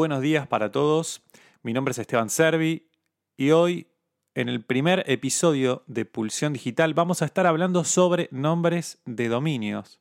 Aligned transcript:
buenos 0.00 0.22
días 0.22 0.46
para 0.46 0.72
todos. 0.72 1.22
Mi 1.62 1.74
nombre 1.74 1.92
es 1.92 1.98
Esteban 1.98 2.30
Servi 2.30 2.88
y 3.36 3.50
hoy, 3.50 3.86
en 4.34 4.48
el 4.48 4.64
primer 4.64 5.04
episodio 5.06 5.82
de 5.88 6.06
Pulsión 6.06 6.54
Digital, 6.54 6.94
vamos 6.94 7.20
a 7.20 7.26
estar 7.26 7.46
hablando 7.46 7.84
sobre 7.84 8.30
nombres 8.32 9.02
de 9.04 9.28
dominios. 9.28 10.00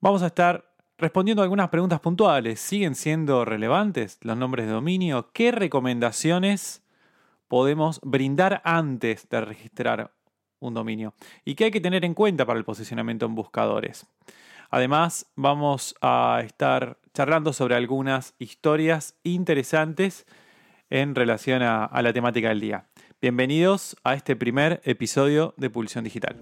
Vamos 0.00 0.24
a 0.24 0.26
estar 0.26 0.74
respondiendo 0.98 1.40
algunas 1.44 1.68
preguntas 1.68 2.00
puntuales. 2.00 2.58
¿Siguen 2.58 2.96
siendo 2.96 3.44
relevantes 3.44 4.18
los 4.22 4.36
nombres 4.36 4.66
de 4.66 4.72
dominio? 4.72 5.30
¿Qué 5.32 5.52
recomendaciones 5.52 6.82
podemos 7.46 8.00
brindar 8.02 8.60
antes 8.64 9.28
de 9.28 9.40
registrar 9.40 10.10
un 10.58 10.74
dominio? 10.74 11.14
¿Y 11.44 11.54
qué 11.54 11.66
hay 11.66 11.70
que 11.70 11.80
tener 11.80 12.04
en 12.04 12.14
cuenta 12.14 12.44
para 12.44 12.58
el 12.58 12.64
posicionamiento 12.64 13.24
en 13.24 13.36
buscadores? 13.36 14.08
Además, 14.68 15.30
vamos 15.36 15.94
a 16.00 16.42
estar 16.44 16.98
charlando 17.14 17.52
sobre 17.52 17.76
algunas 17.76 18.34
historias 18.40 19.14
interesantes 19.22 20.26
en 20.90 21.14
relación 21.14 21.62
a, 21.62 21.88
la 22.02 22.12
temática 22.12 22.48
del 22.48 22.60
día. 22.60 22.88
Bienvenidos 23.22 23.96
a 24.02 24.14
este 24.14 24.34
primer 24.34 24.80
episodio 24.84 25.54
de 25.56 25.70
Pulsión 25.70 26.02
Digital. 26.02 26.36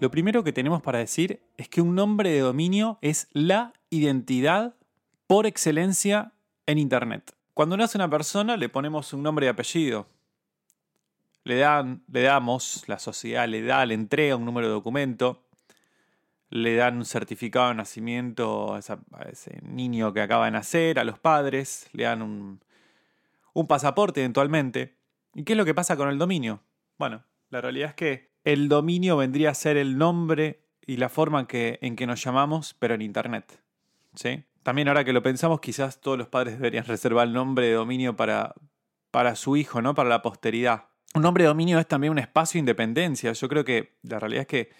Lo 0.00 0.10
primero 0.10 0.42
que 0.42 0.52
tenemos 0.52 0.82
para 0.82 0.98
decir 0.98 1.40
es 1.56 1.68
que 1.68 1.80
un 1.80 1.94
nombre 1.94 2.30
de 2.30 2.40
dominio 2.40 2.98
es 3.00 3.28
la 3.32 3.72
identidad 3.90 4.74
por 5.28 5.46
excelencia 5.46 6.32
en 6.66 6.78
Internet. 6.78 7.36
Cuando 7.54 7.76
nace 7.76 7.96
una 7.96 8.10
persona 8.10 8.56
le 8.56 8.68
ponemos 8.68 9.12
un 9.12 9.22
nombre 9.22 9.46
y 9.46 9.48
apellido 9.48 10.08
le, 11.44 11.56
dan, 11.56 12.02
le 12.10 12.22
damos, 12.22 12.84
la 12.88 12.98
sociedad 12.98 13.46
le 13.46 13.62
da, 13.62 13.84
le 13.86 13.94
entrega 13.94 14.36
un 14.36 14.44
número 14.44 14.66
de 14.66 14.72
documento, 14.72 15.44
le 16.50 16.74
dan 16.74 16.96
un 16.96 17.04
certificado 17.04 17.68
de 17.68 17.74
nacimiento 17.74 18.74
a, 18.74 18.78
ese 19.28 19.60
niño 19.62 20.12
que 20.12 20.22
acaba 20.22 20.46
de 20.46 20.52
nacer, 20.52 20.98
a 20.98 21.04
los 21.04 21.18
padres, 21.18 21.88
le 21.92 22.04
dan 22.04 22.22
un, 22.22 22.60
un 23.52 23.66
pasaporte 23.66 24.20
eventualmente. 24.20 24.96
¿Y 25.34 25.44
qué 25.44 25.52
es 25.52 25.56
lo 25.56 25.64
que 25.64 25.74
pasa 25.74 25.96
con 25.96 26.08
el 26.08 26.18
dominio? 26.18 26.60
Bueno, 26.98 27.24
la 27.50 27.60
realidad 27.60 27.90
es 27.90 27.94
que 27.94 28.30
el 28.44 28.68
dominio 28.68 29.16
vendría 29.16 29.50
a 29.50 29.54
ser 29.54 29.76
el 29.76 29.98
nombre 29.98 30.60
y 30.86 30.96
la 30.96 31.08
forma 31.08 31.40
en 31.40 31.46
que, 31.46 31.78
en 31.82 31.96
que 31.96 32.06
nos 32.06 32.22
llamamos, 32.22 32.74
pero 32.78 32.94
en 32.94 33.02
Internet. 33.02 33.60
¿sí? 34.14 34.44
También 34.62 34.88
ahora 34.88 35.04
que 35.04 35.12
lo 35.12 35.22
pensamos, 35.22 35.60
quizás 35.60 36.00
todos 36.00 36.16
los 36.16 36.28
padres 36.28 36.54
deberían 36.54 36.84
reservar 36.86 37.26
el 37.26 37.34
nombre 37.34 37.66
de 37.66 37.72
dominio 37.74 38.16
para, 38.16 38.54
para 39.10 39.34
su 39.36 39.56
hijo, 39.56 39.82
¿no? 39.82 39.94
Para 39.94 40.08
la 40.08 40.22
posteridad 40.22 40.84
un 41.14 41.22
nombre 41.22 41.44
de 41.44 41.48
dominio 41.48 41.78
es 41.78 41.86
también 41.86 42.10
un 42.10 42.18
espacio 42.18 42.58
de 42.58 42.60
independencia. 42.60 43.32
Yo 43.32 43.48
creo 43.48 43.64
que 43.64 43.94
la 44.02 44.18
realidad 44.18 44.42
es 44.42 44.48
que 44.48 44.70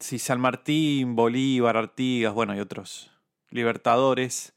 si 0.00 0.18
San 0.18 0.40
Martín, 0.40 1.14
Bolívar, 1.14 1.76
Artigas, 1.76 2.34
bueno, 2.34 2.54
y 2.54 2.60
otros 2.60 3.10
libertadores 3.50 4.54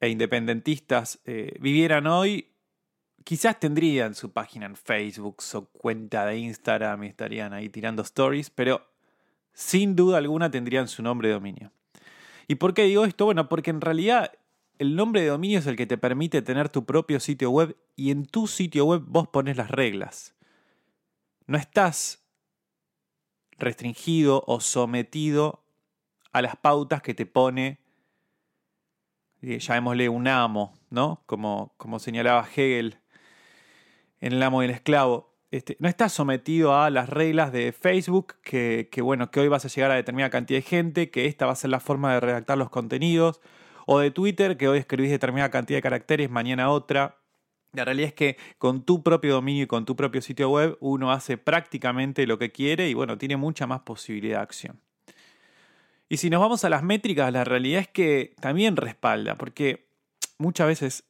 e 0.00 0.08
independentistas 0.08 1.20
eh, 1.24 1.56
vivieran 1.60 2.06
hoy, 2.06 2.48
quizás 3.24 3.58
tendrían 3.58 4.14
su 4.14 4.32
página 4.32 4.66
en 4.66 4.76
Facebook, 4.76 5.40
su 5.40 5.66
cuenta 5.66 6.26
de 6.26 6.38
Instagram 6.38 7.04
y 7.04 7.06
estarían 7.08 7.52
ahí 7.52 7.68
tirando 7.68 8.02
stories, 8.02 8.50
pero 8.50 8.86
sin 9.52 9.96
duda 9.96 10.18
alguna 10.18 10.50
tendrían 10.50 10.88
su 10.88 11.02
nombre 11.02 11.28
de 11.28 11.34
dominio. 11.34 11.72
¿Y 12.48 12.56
por 12.56 12.74
qué 12.74 12.82
digo 12.84 13.04
esto? 13.04 13.24
Bueno, 13.24 13.48
porque 13.48 13.70
en 13.70 13.80
realidad 13.80 14.32
el 14.78 14.96
nombre 14.96 15.22
de 15.22 15.28
dominio 15.28 15.58
es 15.58 15.66
el 15.66 15.76
que 15.76 15.86
te 15.86 15.98
permite 15.98 16.42
tener 16.42 16.68
tu 16.68 16.84
propio 16.84 17.20
sitio 17.20 17.50
web 17.50 17.76
y 17.94 18.10
en 18.10 18.26
tu 18.26 18.46
sitio 18.46 18.84
web 18.84 19.02
vos 19.06 19.28
pones 19.28 19.56
las 19.56 19.70
reglas. 19.70 20.34
No 21.46 21.56
estás 21.56 22.26
restringido 23.58 24.44
o 24.46 24.60
sometido 24.60 25.64
a 26.32 26.42
las 26.42 26.56
pautas 26.56 27.00
que 27.00 27.14
te 27.14 27.24
pone, 27.24 27.80
eh, 29.42 29.58
llamémosle 29.58 30.08
un 30.08 30.28
amo, 30.28 30.74
¿no? 30.90 31.22
Como, 31.26 31.72
como 31.76 31.98
señalaba 31.98 32.46
Hegel 32.46 32.98
en 34.20 34.32
El 34.34 34.42
amo 34.42 34.62
y 34.62 34.66
el 34.66 34.72
esclavo. 34.72 35.34
Este, 35.50 35.76
no 35.78 35.88
estás 35.88 36.12
sometido 36.12 36.76
a 36.76 36.90
las 36.90 37.08
reglas 37.08 37.52
de 37.52 37.72
Facebook, 37.72 38.34
que, 38.42 38.88
que, 38.90 39.00
bueno, 39.00 39.30
que 39.30 39.40
hoy 39.40 39.48
vas 39.48 39.64
a 39.64 39.68
llegar 39.68 39.90
a 39.90 39.94
determinada 39.94 40.30
cantidad 40.30 40.58
de 40.58 40.62
gente, 40.62 41.10
que 41.10 41.26
esta 41.26 41.46
va 41.46 41.52
a 41.52 41.56
ser 41.56 41.70
la 41.70 41.80
forma 41.80 42.12
de 42.14 42.20
redactar 42.20 42.58
los 42.58 42.68
contenidos, 42.68 43.40
o 43.86 44.00
de 44.00 44.10
Twitter, 44.10 44.56
que 44.56 44.68
hoy 44.68 44.78
escribís 44.78 45.10
determinada 45.10 45.50
cantidad 45.50 45.78
de 45.78 45.82
caracteres, 45.82 46.28
mañana 46.28 46.70
otra. 46.70 47.18
La 47.72 47.84
realidad 47.84 48.08
es 48.08 48.14
que 48.14 48.36
con 48.58 48.84
tu 48.84 49.02
propio 49.02 49.34
dominio 49.34 49.64
y 49.64 49.66
con 49.66 49.84
tu 49.84 49.96
propio 49.96 50.20
sitio 50.20 50.50
web 50.50 50.76
uno 50.80 51.12
hace 51.12 51.38
prácticamente 51.38 52.26
lo 52.26 52.38
que 52.38 52.52
quiere 52.52 52.88
y 52.88 52.94
bueno, 52.94 53.16
tiene 53.16 53.36
mucha 53.36 53.66
más 53.66 53.80
posibilidad 53.80 54.38
de 54.38 54.42
acción. 54.42 54.80
Y 56.08 56.18
si 56.18 56.30
nos 56.30 56.40
vamos 56.40 56.64
a 56.64 56.68
las 56.68 56.82
métricas, 56.82 57.32
la 57.32 57.44
realidad 57.44 57.80
es 57.80 57.88
que 57.88 58.34
también 58.40 58.76
respalda, 58.76 59.34
porque 59.34 59.88
muchas 60.38 60.68
veces 60.68 61.04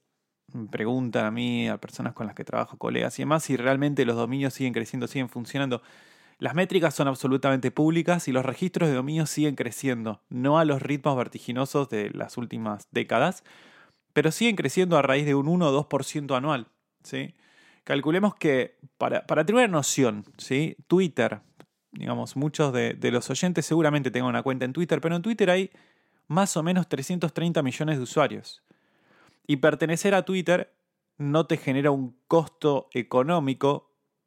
me 0.53 0.69
preguntan 0.69 1.27
a 1.27 1.31
mí, 1.31 1.69
a 1.69 1.79
personas 1.79 2.15
con 2.15 2.27
las 2.27 2.35
que 2.35 2.45
trabajo, 2.45 2.79
colegas 2.79 3.19
y 3.19 3.23
demás, 3.23 3.45
si 3.45 3.57
realmente 3.57 4.05
los 4.05 4.17
dominios 4.17 4.55
siguen 4.55 4.73
creciendo, 4.73 5.07
siguen 5.07 5.29
funcionando. 5.29 5.83
Las 6.39 6.55
métricas 6.55 6.95
son 6.95 7.09
absolutamente 7.09 7.71
públicas 7.71 8.29
y 8.29 8.33
los 8.33 8.45
registros 8.45 8.89
de 8.89 8.95
dominio 8.95 9.25
siguen 9.25 9.55
creciendo, 9.55 10.21
no 10.29 10.59
a 10.59 10.67
los 10.67 10.83
ritmos 10.83 11.17
vertiginosos 11.17 11.89
de 11.89 12.11
las 12.11 12.37
últimas 12.37 12.89
décadas, 12.91 13.43
pero 14.13 14.31
siguen 14.31 14.57
creciendo 14.57 14.99
a 14.99 15.03
raíz 15.03 15.25
de 15.25 15.35
un 15.35 15.49
1 15.49 15.69
o 15.69 15.89
2% 15.89 16.37
anual. 16.37 16.69
¿sí? 17.03 17.35
Calculemos 17.85 18.35
que, 18.35 18.77
para, 18.99 19.27
para, 19.27 19.47
tener 19.47 19.65
una 19.65 19.79
noción, 19.79 20.25
¿sí? 20.37 20.77
Twitter, 20.89 21.41
digamos, 21.93 22.37
muchos 22.37 22.73
de, 22.73 22.93
de 22.93 23.11
los 23.11 23.31
oyentes 23.31 23.65
seguramente 23.65 24.11
tengan 24.11 24.29
una 24.29 24.43
cuenta 24.43 24.67
en 24.67 24.75
Twitter, 24.75 25.01
pero 25.01 25.17
en 25.17 25.23
Twitter 25.23 25.49
hay 25.51 25.71
más 26.29 26.57
o 26.57 26.63
menos 26.63 26.89
330 26.89 27.63
millones 27.63 27.97
de 27.97 28.03
usuarios. 28.03 28.63
Y 29.47 29.57
pertenecer 29.57 30.15
a 30.15 30.25
Twitter 30.25 30.75
no 31.17 31.47
te 31.47 31.57
genera 31.57 31.91
un 31.91 32.17
costo 32.27 32.89
económico 32.93 33.86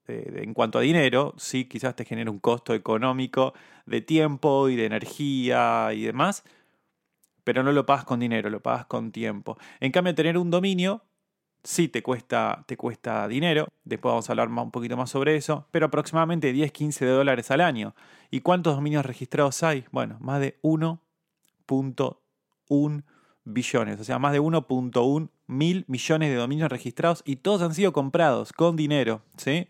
en 0.09 0.53
cuanto 0.53 0.79
a 0.79 0.81
dinero, 0.81 1.33
sí, 1.37 1.65
quizás 1.65 1.95
te 1.95 2.05
genera 2.05 2.31
un 2.31 2.39
costo 2.39 2.73
económico 2.73 3.53
de 3.85 4.01
tiempo 4.01 4.69
y 4.69 4.75
de 4.75 4.85
energía 4.85 5.89
y 5.93 6.03
demás, 6.03 6.43
pero 7.43 7.63
no 7.63 7.71
lo 7.71 7.85
pagas 7.85 8.05
con 8.05 8.19
dinero, 8.19 8.49
lo 8.49 8.61
pagas 8.61 8.85
con 8.85 9.11
tiempo. 9.11 9.57
En 9.79 9.91
cambio, 9.91 10.15
tener 10.15 10.37
un 10.37 10.51
dominio 10.51 11.03
sí 11.63 11.87
te 11.87 12.03
cuesta, 12.03 12.63
te 12.67 12.77
cuesta 12.77 13.27
dinero, 13.27 13.67
después 13.83 14.11
vamos 14.11 14.29
a 14.29 14.33
hablar 14.33 14.49
un 14.49 14.69
poquito 14.71 14.95
más 14.97 15.09
sobre 15.09 15.35
eso, 15.35 15.67
pero 15.71 15.87
aproximadamente 15.87 16.53
10, 16.53 16.71
15 16.71 17.05
dólares 17.05 17.49
al 17.51 17.61
año. 17.61 17.95
¿Y 18.31 18.41
cuántos 18.41 18.75
dominios 18.75 19.05
registrados 19.05 19.63
hay? 19.63 19.85
Bueno, 19.91 20.17
más 20.19 20.39
de 20.39 20.59
1.1 20.61 23.03
billones, 23.43 23.99
o 23.99 24.03
sea, 24.03 24.19
más 24.19 24.33
de 24.33 24.41
1.1 24.41 25.29
mil 25.47 25.85
millones 25.87 26.29
de 26.29 26.35
dominios 26.35 26.69
registrados 26.69 27.23
y 27.25 27.37
todos 27.37 27.63
han 27.63 27.73
sido 27.73 27.91
comprados 27.91 28.53
con 28.53 28.75
dinero, 28.75 29.23
¿sí? 29.37 29.67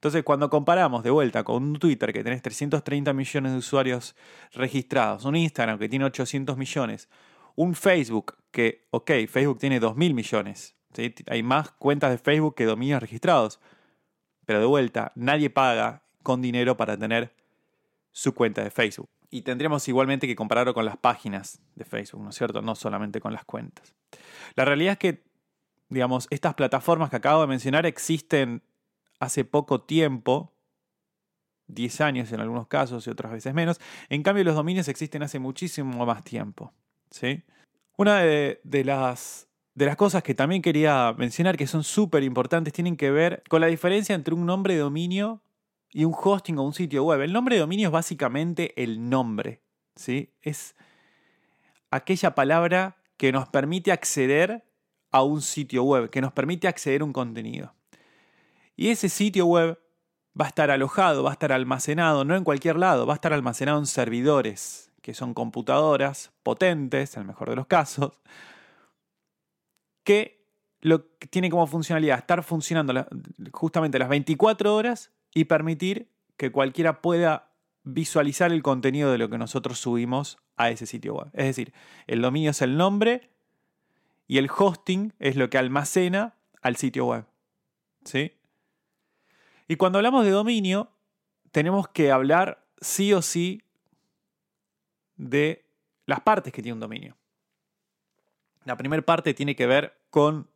Entonces, 0.00 0.24
cuando 0.24 0.48
comparamos 0.48 1.02
de 1.02 1.10
vuelta 1.10 1.44
con 1.44 1.62
un 1.62 1.78
Twitter 1.78 2.10
que 2.14 2.24
tenés 2.24 2.40
330 2.40 3.12
millones 3.12 3.52
de 3.52 3.58
usuarios 3.58 4.16
registrados, 4.54 5.26
un 5.26 5.36
Instagram 5.36 5.78
que 5.78 5.90
tiene 5.90 6.06
800 6.06 6.56
millones, 6.56 7.10
un 7.54 7.74
Facebook 7.74 8.38
que, 8.50 8.86
ok, 8.92 9.10
Facebook 9.28 9.58
tiene 9.58 9.78
2.000 9.78 10.14
millones, 10.14 10.74
hay 11.26 11.42
más 11.42 11.72
cuentas 11.72 12.12
de 12.12 12.16
Facebook 12.16 12.54
que 12.54 12.64
dominios 12.64 12.98
registrados, 12.98 13.60
pero 14.46 14.58
de 14.60 14.64
vuelta, 14.64 15.12
nadie 15.16 15.50
paga 15.50 16.02
con 16.22 16.40
dinero 16.40 16.78
para 16.78 16.96
tener 16.96 17.34
su 18.10 18.34
cuenta 18.34 18.64
de 18.64 18.70
Facebook. 18.70 19.10
Y 19.28 19.42
tendríamos 19.42 19.86
igualmente 19.86 20.26
que 20.26 20.34
compararlo 20.34 20.72
con 20.72 20.86
las 20.86 20.96
páginas 20.96 21.60
de 21.74 21.84
Facebook, 21.84 22.22
¿no 22.22 22.30
es 22.30 22.36
cierto? 22.36 22.62
No 22.62 22.74
solamente 22.74 23.20
con 23.20 23.34
las 23.34 23.44
cuentas. 23.44 23.94
La 24.54 24.64
realidad 24.64 24.92
es 24.92 24.98
que, 24.98 25.24
digamos, 25.90 26.26
estas 26.30 26.54
plataformas 26.54 27.10
que 27.10 27.16
acabo 27.16 27.42
de 27.42 27.48
mencionar 27.48 27.84
existen 27.84 28.62
hace 29.20 29.44
poco 29.44 29.82
tiempo, 29.82 30.52
10 31.68 32.00
años 32.00 32.32
en 32.32 32.40
algunos 32.40 32.66
casos 32.66 33.06
y 33.06 33.10
otras 33.10 33.30
veces 33.30 33.54
menos. 33.54 33.78
En 34.08 34.22
cambio, 34.22 34.42
los 34.42 34.56
dominios 34.56 34.88
existen 34.88 35.22
hace 35.22 35.38
muchísimo 35.38 36.04
más 36.04 36.24
tiempo. 36.24 36.72
¿sí? 37.10 37.44
Una 37.96 38.20
de, 38.20 38.60
las, 38.84 39.48
de 39.74 39.86
las 39.86 39.96
cosas 39.96 40.22
que 40.22 40.34
también 40.34 40.62
quería 40.62 41.14
mencionar 41.16 41.56
que 41.56 41.66
son 41.66 41.84
súper 41.84 42.24
importantes 42.24 42.72
tienen 42.72 42.96
que 42.96 43.10
ver 43.10 43.44
con 43.48 43.60
la 43.60 43.68
diferencia 43.68 44.14
entre 44.14 44.34
un 44.34 44.46
nombre 44.46 44.74
de 44.74 44.80
dominio 44.80 45.42
y 45.92 46.04
un 46.04 46.14
hosting 46.16 46.58
o 46.58 46.62
un 46.62 46.74
sitio 46.74 47.04
web. 47.04 47.20
El 47.20 47.32
nombre 47.32 47.56
de 47.56 47.60
dominio 47.60 47.88
es 47.88 47.92
básicamente 47.92 48.82
el 48.82 49.08
nombre. 49.08 49.62
¿sí? 49.94 50.32
Es 50.42 50.74
aquella 51.90 52.34
palabra 52.34 52.96
que 53.16 53.32
nos 53.32 53.48
permite 53.48 53.92
acceder 53.92 54.64
a 55.10 55.22
un 55.22 55.42
sitio 55.42 55.84
web, 55.84 56.08
que 56.08 56.20
nos 56.20 56.32
permite 56.32 56.68
acceder 56.68 57.02
a 57.02 57.04
un 57.04 57.12
contenido. 57.12 57.74
Y 58.80 58.88
ese 58.88 59.10
sitio 59.10 59.44
web 59.44 59.78
va 60.40 60.46
a 60.46 60.48
estar 60.48 60.70
alojado, 60.70 61.22
va 61.22 61.28
a 61.28 61.32
estar 61.34 61.52
almacenado, 61.52 62.24
no 62.24 62.34
en 62.34 62.44
cualquier 62.44 62.76
lado, 62.76 63.04
va 63.04 63.12
a 63.12 63.16
estar 63.16 63.34
almacenado 63.34 63.78
en 63.78 63.84
servidores, 63.84 64.90
que 65.02 65.12
son 65.12 65.34
computadoras 65.34 66.32
potentes, 66.42 67.14
en 67.14 67.20
el 67.20 67.26
mejor 67.26 67.50
de 67.50 67.56
los 67.56 67.66
casos, 67.66 68.12
que 70.02 70.46
lo 70.80 71.02
tiene 71.28 71.50
como 71.50 71.66
funcionalidad 71.66 72.16
estar 72.16 72.42
funcionando 72.42 73.06
justamente 73.52 73.98
las 73.98 74.08
24 74.08 74.74
horas 74.74 75.12
y 75.34 75.44
permitir 75.44 76.08
que 76.38 76.50
cualquiera 76.50 77.02
pueda 77.02 77.50
visualizar 77.84 78.50
el 78.50 78.62
contenido 78.62 79.12
de 79.12 79.18
lo 79.18 79.28
que 79.28 79.36
nosotros 79.36 79.78
subimos 79.78 80.38
a 80.56 80.70
ese 80.70 80.86
sitio 80.86 81.16
web. 81.16 81.28
Es 81.34 81.44
decir, 81.44 81.74
el 82.06 82.22
dominio 82.22 82.52
es 82.52 82.62
el 82.62 82.78
nombre 82.78 83.28
y 84.26 84.38
el 84.38 84.48
hosting 84.50 85.12
es 85.18 85.36
lo 85.36 85.50
que 85.50 85.58
almacena 85.58 86.34
al 86.62 86.76
sitio 86.76 87.04
web. 87.04 87.26
¿Sí? 88.06 88.32
Y 89.70 89.76
cuando 89.76 90.00
hablamos 90.00 90.24
de 90.24 90.32
dominio, 90.32 90.90
tenemos 91.52 91.86
que 91.86 92.10
hablar 92.10 92.66
sí 92.80 93.12
o 93.12 93.22
sí 93.22 93.62
de 95.14 95.64
las 96.06 96.22
partes 96.22 96.52
que 96.52 96.60
tiene 96.60 96.74
un 96.74 96.80
dominio. 96.80 97.16
La 98.64 98.76
primera 98.76 99.00
parte 99.00 99.32
tiene 99.32 99.54
que 99.54 99.68
ver 99.68 99.96
con 100.10 100.50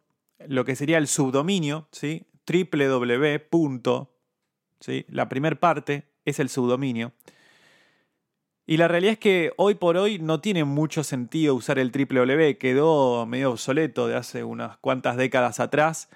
lo 0.48 0.64
que 0.64 0.74
sería 0.74 0.98
el 0.98 1.06
subdominio, 1.06 1.86
¿sí? 1.92 2.26
www. 2.44 4.08
¿sí? 4.80 5.06
La 5.08 5.28
primera 5.28 5.60
parte 5.60 6.08
es 6.24 6.40
el 6.40 6.48
subdominio. 6.48 7.12
Y 8.66 8.78
la 8.78 8.88
realidad 8.88 9.12
es 9.12 9.20
que 9.20 9.52
hoy 9.58 9.76
por 9.76 9.96
hoy 9.96 10.18
no 10.18 10.40
tiene 10.40 10.64
mucho 10.64 11.04
sentido 11.04 11.54
usar 11.54 11.78
el 11.78 11.92
www, 11.92 12.58
quedó 12.58 13.26
medio 13.26 13.52
obsoleto 13.52 14.08
de 14.08 14.16
hace 14.16 14.42
unas 14.42 14.76
cuantas 14.78 15.16
décadas 15.16 15.60
atrás, 15.60 16.08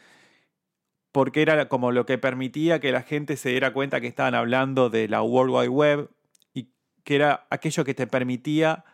porque 1.19 1.43
era 1.43 1.69
como 1.69 1.91
lo 1.91 2.07
que 2.07 2.17
permitía 2.17 2.79
que 2.79 2.93
la 2.93 3.03
gente 3.03 3.37
se 3.37 3.49
diera 3.49 3.73
cuenta 3.73 4.01
que 4.01 4.07
estaban 4.07 4.37
hablando 4.37 4.89
de 4.89 5.09
la 5.09 5.21
World 5.21 5.53
Wide 5.53 5.69
Web 5.69 6.11
y 6.55 6.69
que 7.03 7.17
era 7.17 7.45
aquello 7.51 7.85
que 7.85 7.93
te 7.93 8.07
permitía 8.07 8.85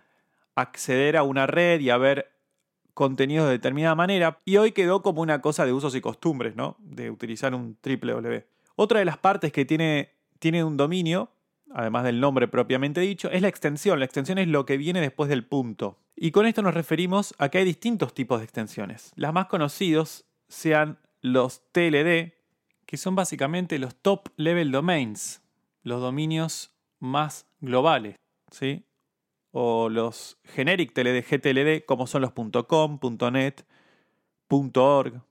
acceder 0.54 1.18
a 1.18 1.22
una 1.22 1.46
red 1.46 1.80
y 1.80 1.90
a 1.90 1.98
ver 1.98 2.32
contenidos 2.94 3.44
de 3.44 3.52
determinada 3.52 3.94
manera, 3.94 4.40
y 4.46 4.56
hoy 4.56 4.72
quedó 4.72 5.02
como 5.02 5.20
una 5.20 5.42
cosa 5.42 5.66
de 5.66 5.74
usos 5.74 5.94
y 5.96 6.00
costumbres, 6.00 6.56
¿no? 6.56 6.78
De 6.78 7.10
utilizar 7.10 7.54
un 7.54 7.76
www. 7.84 8.42
Otra 8.74 9.00
de 9.00 9.04
las 9.04 9.18
partes 9.18 9.52
que 9.52 9.66
tiene, 9.66 10.14
tiene 10.38 10.64
un 10.64 10.78
dominio 10.78 11.28
además 11.74 12.04
del 12.04 12.20
nombre 12.20 12.48
propiamente 12.48 13.02
dicho, 13.02 13.30
es 13.30 13.42
la 13.42 13.48
extensión. 13.48 13.98
La 13.98 14.06
extensión 14.06 14.38
es 14.38 14.48
lo 14.48 14.64
que 14.64 14.78
viene 14.78 15.02
después 15.02 15.28
del 15.28 15.44
punto. 15.44 15.98
Y 16.16 16.30
con 16.30 16.46
esto 16.46 16.62
nos 16.62 16.72
referimos 16.72 17.34
a 17.36 17.50
que 17.50 17.58
hay 17.58 17.64
distintos 17.66 18.14
tipos 18.14 18.38
de 18.38 18.44
extensiones. 18.44 19.12
Las 19.14 19.34
más 19.34 19.46
conocidos 19.46 20.24
sean 20.48 20.98
los 21.24 21.62
TLD, 21.72 22.34
que 22.84 22.98
son 22.98 23.14
básicamente 23.14 23.78
los 23.78 23.96
top 23.96 24.28
level 24.36 24.70
domains, 24.70 25.40
los 25.82 26.02
dominios 26.02 26.76
más 27.00 27.46
globales, 27.60 28.16
¿sí? 28.50 28.84
O 29.50 29.88
los 29.88 30.38
generic 30.44 30.92
TLD, 30.92 31.24
GTLD, 31.24 31.86
como 31.86 32.06
son 32.06 32.20
los 32.20 32.32
.com, 32.68 33.00
.net, 33.32 33.64
.org, 34.50 35.22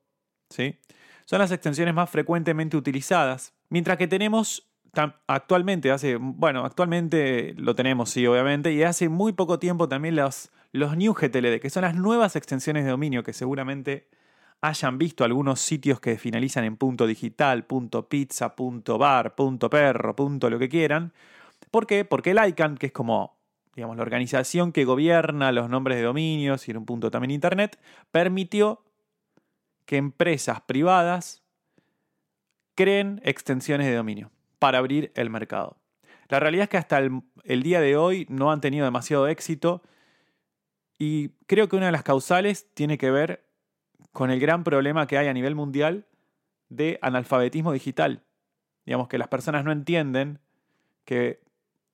¿sí? 0.49 0.79
Son 1.25 1.37
las 1.37 1.51
extensiones 1.51 1.93
más 1.93 2.09
frecuentemente 2.09 2.75
utilizadas, 2.75 3.53
mientras 3.69 3.99
que 3.99 4.07
tenemos 4.07 4.67
actualmente, 5.27 5.91
hace, 5.91 6.15
bueno, 6.15 6.65
actualmente 6.65 7.53
lo 7.55 7.75
tenemos, 7.75 8.09
sí, 8.09 8.25
obviamente, 8.25 8.73
y 8.73 8.81
hace 8.81 9.09
muy 9.09 9.33
poco 9.33 9.59
tiempo 9.59 9.87
también 9.87 10.15
los, 10.15 10.51
los 10.71 10.97
New 10.97 11.13
GTLD, 11.13 11.59
que 11.59 11.69
son 11.69 11.83
las 11.83 11.93
nuevas 11.93 12.35
extensiones 12.35 12.83
de 12.83 12.89
dominio 12.89 13.21
que 13.23 13.33
seguramente 13.33 14.09
hayan 14.63 14.97
visto 14.97 15.25
algunos 15.25 15.59
sitios 15.59 15.99
que 15.99 16.17
finalizan 16.17 16.63
en 16.63 16.77
punto 16.77 17.05
digital, 17.05 17.65
punto 17.65 18.07
pizza, 18.07 18.55
punto 18.55 18.97
bar, 18.97 19.35
punto 19.35 19.69
perro, 19.69 20.15
punto 20.15 20.49
lo 20.49 20.57
que 20.57 20.69
quieran. 20.69 21.11
¿Por 21.69 21.85
qué? 21.85 22.05
Porque 22.05 22.31
el 22.31 22.39
ICANN, 22.47 22.77
que 22.77 22.85
es 22.87 22.91
como 22.93 23.35
digamos, 23.75 23.97
la 23.97 24.03
organización 24.03 24.71
que 24.71 24.85
gobierna 24.85 25.51
los 25.51 25.69
nombres 25.69 25.97
de 25.97 26.03
dominios 26.03 26.67
y 26.67 26.71
en 26.71 26.77
un 26.77 26.85
punto 26.85 27.11
también 27.11 27.31
Internet, 27.31 27.77
permitió 28.11 28.85
que 29.85 29.97
empresas 29.97 30.61
privadas 30.61 31.43
creen 32.75 33.19
extensiones 33.25 33.87
de 33.87 33.95
dominio 33.95 34.31
para 34.59 34.77
abrir 34.77 35.11
el 35.15 35.29
mercado. 35.29 35.75
La 36.29 36.39
realidad 36.39 36.63
es 36.63 36.69
que 36.69 36.77
hasta 36.77 36.99
el, 36.99 37.63
día 37.63 37.81
de 37.81 37.97
hoy 37.97 38.25
no 38.29 38.49
han 38.51 38.61
tenido 38.61 38.85
demasiado 38.85 39.27
éxito 39.27 39.81
y 40.97 41.29
creo 41.47 41.67
que 41.67 41.75
una 41.75 41.87
de 41.87 41.91
las 41.91 42.03
causales 42.03 42.73
tiene 42.73 42.97
que 42.97 43.11
ver 43.11 43.43
con 44.13 44.31
el 44.31 44.39
gran 44.39 44.63
problema 44.63 45.05
que 45.07 45.17
hay 45.17 45.27
a 45.27 45.33
nivel 45.33 45.55
mundial 45.55 46.07
de 46.69 46.97
analfabetismo 47.01 47.73
digital. 47.73 48.23
Digamos 48.85 49.09
que 49.09 49.17
las 49.17 49.27
personas 49.27 49.65
no 49.65 49.71
entienden 49.71 50.39
que 51.03 51.41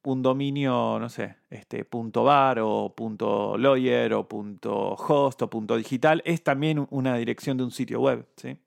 un 0.03 0.21
dominio, 0.21 0.99
no 0.99 1.09
sé, 1.09 1.37
este 1.49 1.83
punto 1.83 2.23
bar 2.23 2.59
o 2.61 2.93
punto 2.95 3.57
lawyer 3.57 4.13
o 4.13 4.27
punto 4.27 4.93
host 4.93 5.41
o 5.41 5.49
punto 5.49 5.75
digital 5.75 6.21
es 6.25 6.43
también 6.43 6.87
una 6.89 7.15
dirección 7.15 7.57
de 7.57 7.63
un 7.63 7.71
sitio 7.71 7.99
web, 7.99 8.27
¿sí? 8.35 8.57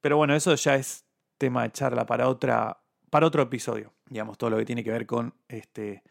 Pero 0.00 0.16
bueno, 0.16 0.34
eso 0.34 0.54
ya 0.54 0.74
es 0.74 1.04
tema 1.38 1.62
de 1.62 1.72
charla 1.72 2.06
para, 2.06 2.28
otra, 2.28 2.82
para 3.10 3.26
otro 3.26 3.42
episodio. 3.42 3.92
Digamos, 4.08 4.36
todo 4.36 4.50
lo 4.50 4.58
que 4.58 4.64
tiene 4.64 4.84
que 4.84 4.90
ver 4.90 5.06
con 5.06 5.34
este, 5.48 6.02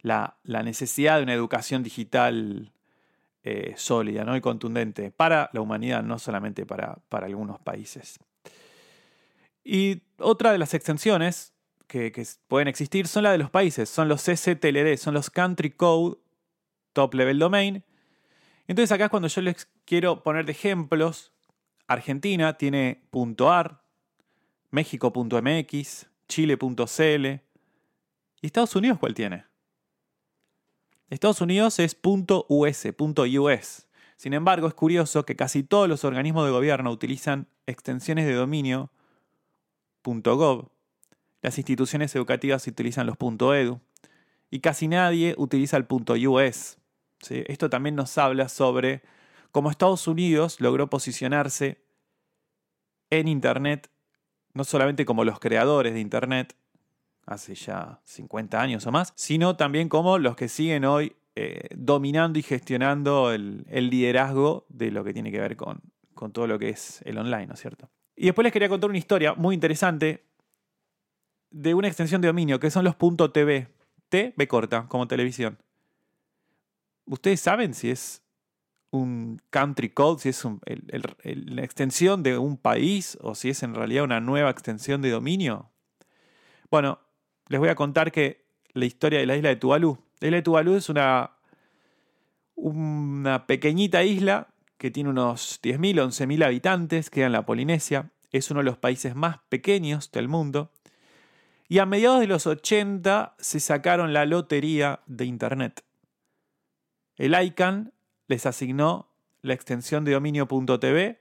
la, 0.00 0.38
necesidad 0.44 1.18
de 1.18 1.24
una 1.24 1.34
educación 1.34 1.82
digital 1.82 2.72
eh, 3.44 3.74
sólida 3.76 4.24
¿no? 4.24 4.36
y 4.36 4.40
contundente 4.40 5.10
para 5.10 5.50
la 5.52 5.60
humanidad, 5.60 6.02
no 6.02 6.18
solamente 6.18 6.64
para, 6.64 6.98
para 7.08 7.26
algunos 7.26 7.58
países. 7.60 8.20
Y 9.64 10.02
otra 10.18 10.52
de 10.52 10.58
las 10.58 10.74
extensiones 10.74 11.52
que, 11.88 12.12
que, 12.12 12.24
pueden 12.46 12.68
existir 12.68 13.08
son 13.08 13.24
las 13.24 13.32
de 13.32 13.38
los 13.38 13.50
países, 13.50 13.88
son 13.88 14.08
los 14.08 14.22
CCTLD, 14.22 14.96
son 14.96 15.14
los 15.14 15.28
Country 15.28 15.70
Code 15.70 16.18
Top 16.92 17.14
Level 17.14 17.38
Domain. 17.38 17.84
Entonces 18.66 18.92
acá 18.92 19.04
es 19.04 19.10
cuando 19.10 19.28
yo 19.28 19.40
les 19.40 19.68
quiero 19.84 20.22
poner 20.22 20.46
de 20.46 20.52
ejemplos. 20.52 21.32
Argentina 21.86 22.56
tiene 22.56 23.02
.ar, 23.40 23.82
México.mx, 24.70 26.06
Chile.cl. 26.28 27.26
¿Y 27.26 28.46
Estados 28.46 28.76
Unidos 28.76 28.98
cuál 28.98 29.14
tiene? 29.14 29.51
Estados 31.12 31.42
Unidos 31.42 31.78
es 31.78 31.94
.us. 32.48 33.86
Sin 34.16 34.32
embargo, 34.32 34.66
es 34.66 34.72
curioso 34.72 35.26
que 35.26 35.36
casi 35.36 35.62
todos 35.62 35.86
los 35.86 36.04
organismos 36.04 36.46
de 36.46 36.52
gobierno 36.52 36.90
utilizan 36.90 37.48
extensiones 37.66 38.24
de 38.24 38.32
dominio 38.32 38.90
.gov, 40.02 40.70
las 41.42 41.58
instituciones 41.58 42.16
educativas 42.16 42.66
utilizan 42.66 43.06
los 43.06 43.16
.edu 43.20 43.78
y 44.50 44.60
casi 44.60 44.88
nadie 44.88 45.34
utiliza 45.36 45.76
el 45.76 45.86
.us. 45.86 46.78
Esto 47.28 47.68
también 47.68 47.94
nos 47.94 48.16
habla 48.16 48.48
sobre 48.48 49.02
cómo 49.50 49.70
Estados 49.70 50.08
Unidos 50.08 50.62
logró 50.62 50.88
posicionarse 50.88 51.84
en 53.10 53.28
Internet 53.28 53.90
no 54.54 54.64
solamente 54.64 55.04
como 55.04 55.24
los 55.24 55.38
creadores 55.40 55.92
de 55.92 56.00
Internet, 56.00 56.56
hace 57.26 57.54
ya 57.54 58.00
50 58.04 58.60
años 58.60 58.86
o 58.86 58.92
más, 58.92 59.12
sino 59.16 59.56
también 59.56 59.88
como 59.88 60.18
los 60.18 60.36
que 60.36 60.48
siguen 60.48 60.84
hoy 60.84 61.14
eh, 61.34 61.68
dominando 61.74 62.38
y 62.38 62.42
gestionando 62.42 63.32
el, 63.32 63.64
liderazgo 63.68 64.66
de 64.68 64.90
lo 64.90 65.04
que 65.04 65.12
tiene 65.12 65.30
que 65.30 65.40
ver 65.40 65.56
con, 65.56 65.80
todo 66.32 66.46
lo 66.46 66.58
que 66.58 66.68
es 66.68 67.02
el 67.04 67.18
online, 67.18 67.46
¿no 67.46 67.54
es 67.54 67.60
cierto? 67.60 67.90
Y 68.14 68.26
después 68.26 68.44
les 68.44 68.52
quería 68.52 68.68
contar 68.68 68.90
una 68.90 68.98
historia 68.98 69.34
muy 69.34 69.54
interesante 69.54 70.24
de 71.50 71.74
una 71.74 71.88
extensión 71.88 72.20
de 72.20 72.28
dominio 72.28 72.60
que 72.60 72.70
son 72.70 72.84
los 72.84 72.96
.tv. 72.96 73.68
T, 74.08 74.34
B 74.36 74.46
corta, 74.46 74.86
como 74.88 75.08
televisión. 75.08 75.58
¿Ustedes 77.06 77.40
saben 77.40 77.72
si 77.72 77.90
es 77.90 78.22
un 78.92 79.40
country 79.50 79.88
code, 79.88 80.20
si 80.20 80.28
es 80.28 80.44
la 80.44 81.64
extensión 81.64 82.22
de 82.22 82.38
un 82.38 82.58
país 82.58 83.18
o 83.22 83.34
si 83.34 83.48
es 83.48 83.62
en 83.62 83.74
realidad 83.74 84.04
una 84.04 84.20
nueva 84.20 84.50
extensión 84.50 85.00
de 85.00 85.10
dominio. 85.10 85.70
Bueno, 86.70 87.00
les 87.52 87.60
voy 87.60 87.68
a 87.68 87.74
contar 87.74 88.12
que 88.12 88.46
la 88.72 88.86
historia 88.86 89.18
de 89.18 89.26
la 89.26 89.36
isla 89.36 89.50
de 89.50 89.56
Tuvalu. 89.56 89.98
La 90.20 90.28
isla 90.28 90.36
de 90.36 90.42
Tuvalu 90.42 90.74
es 90.74 90.88
una, 90.88 91.32
una 92.54 93.46
pequeñita 93.46 94.04
isla 94.04 94.48
que 94.78 94.90
tiene 94.90 95.10
unos 95.10 95.60
10.000, 95.60 96.02
11.000 96.02 96.46
habitantes, 96.46 97.10
queda 97.10 97.26
en 97.26 97.32
la 97.32 97.44
Polinesia. 97.44 98.10
Es 98.30 98.50
uno 98.50 98.60
de 98.60 98.64
los 98.64 98.78
países 98.78 99.14
más 99.14 99.40
pequeños 99.50 100.10
del 100.12 100.28
mundo. 100.28 100.70
Y 101.68 101.78
a 101.78 101.84
mediados 101.84 102.20
de 102.20 102.26
los 102.26 102.46
80 102.46 103.34
se 103.38 103.60
sacaron 103.60 104.14
la 104.14 104.24
lotería 104.24 105.00
de 105.04 105.26
Internet. 105.26 105.84
El 107.18 107.34
ICANN 107.38 107.92
les 108.28 108.46
asignó 108.46 109.10
la 109.42 109.52
extensión 109.52 110.06
de 110.06 110.12
dominio.tv 110.12 111.20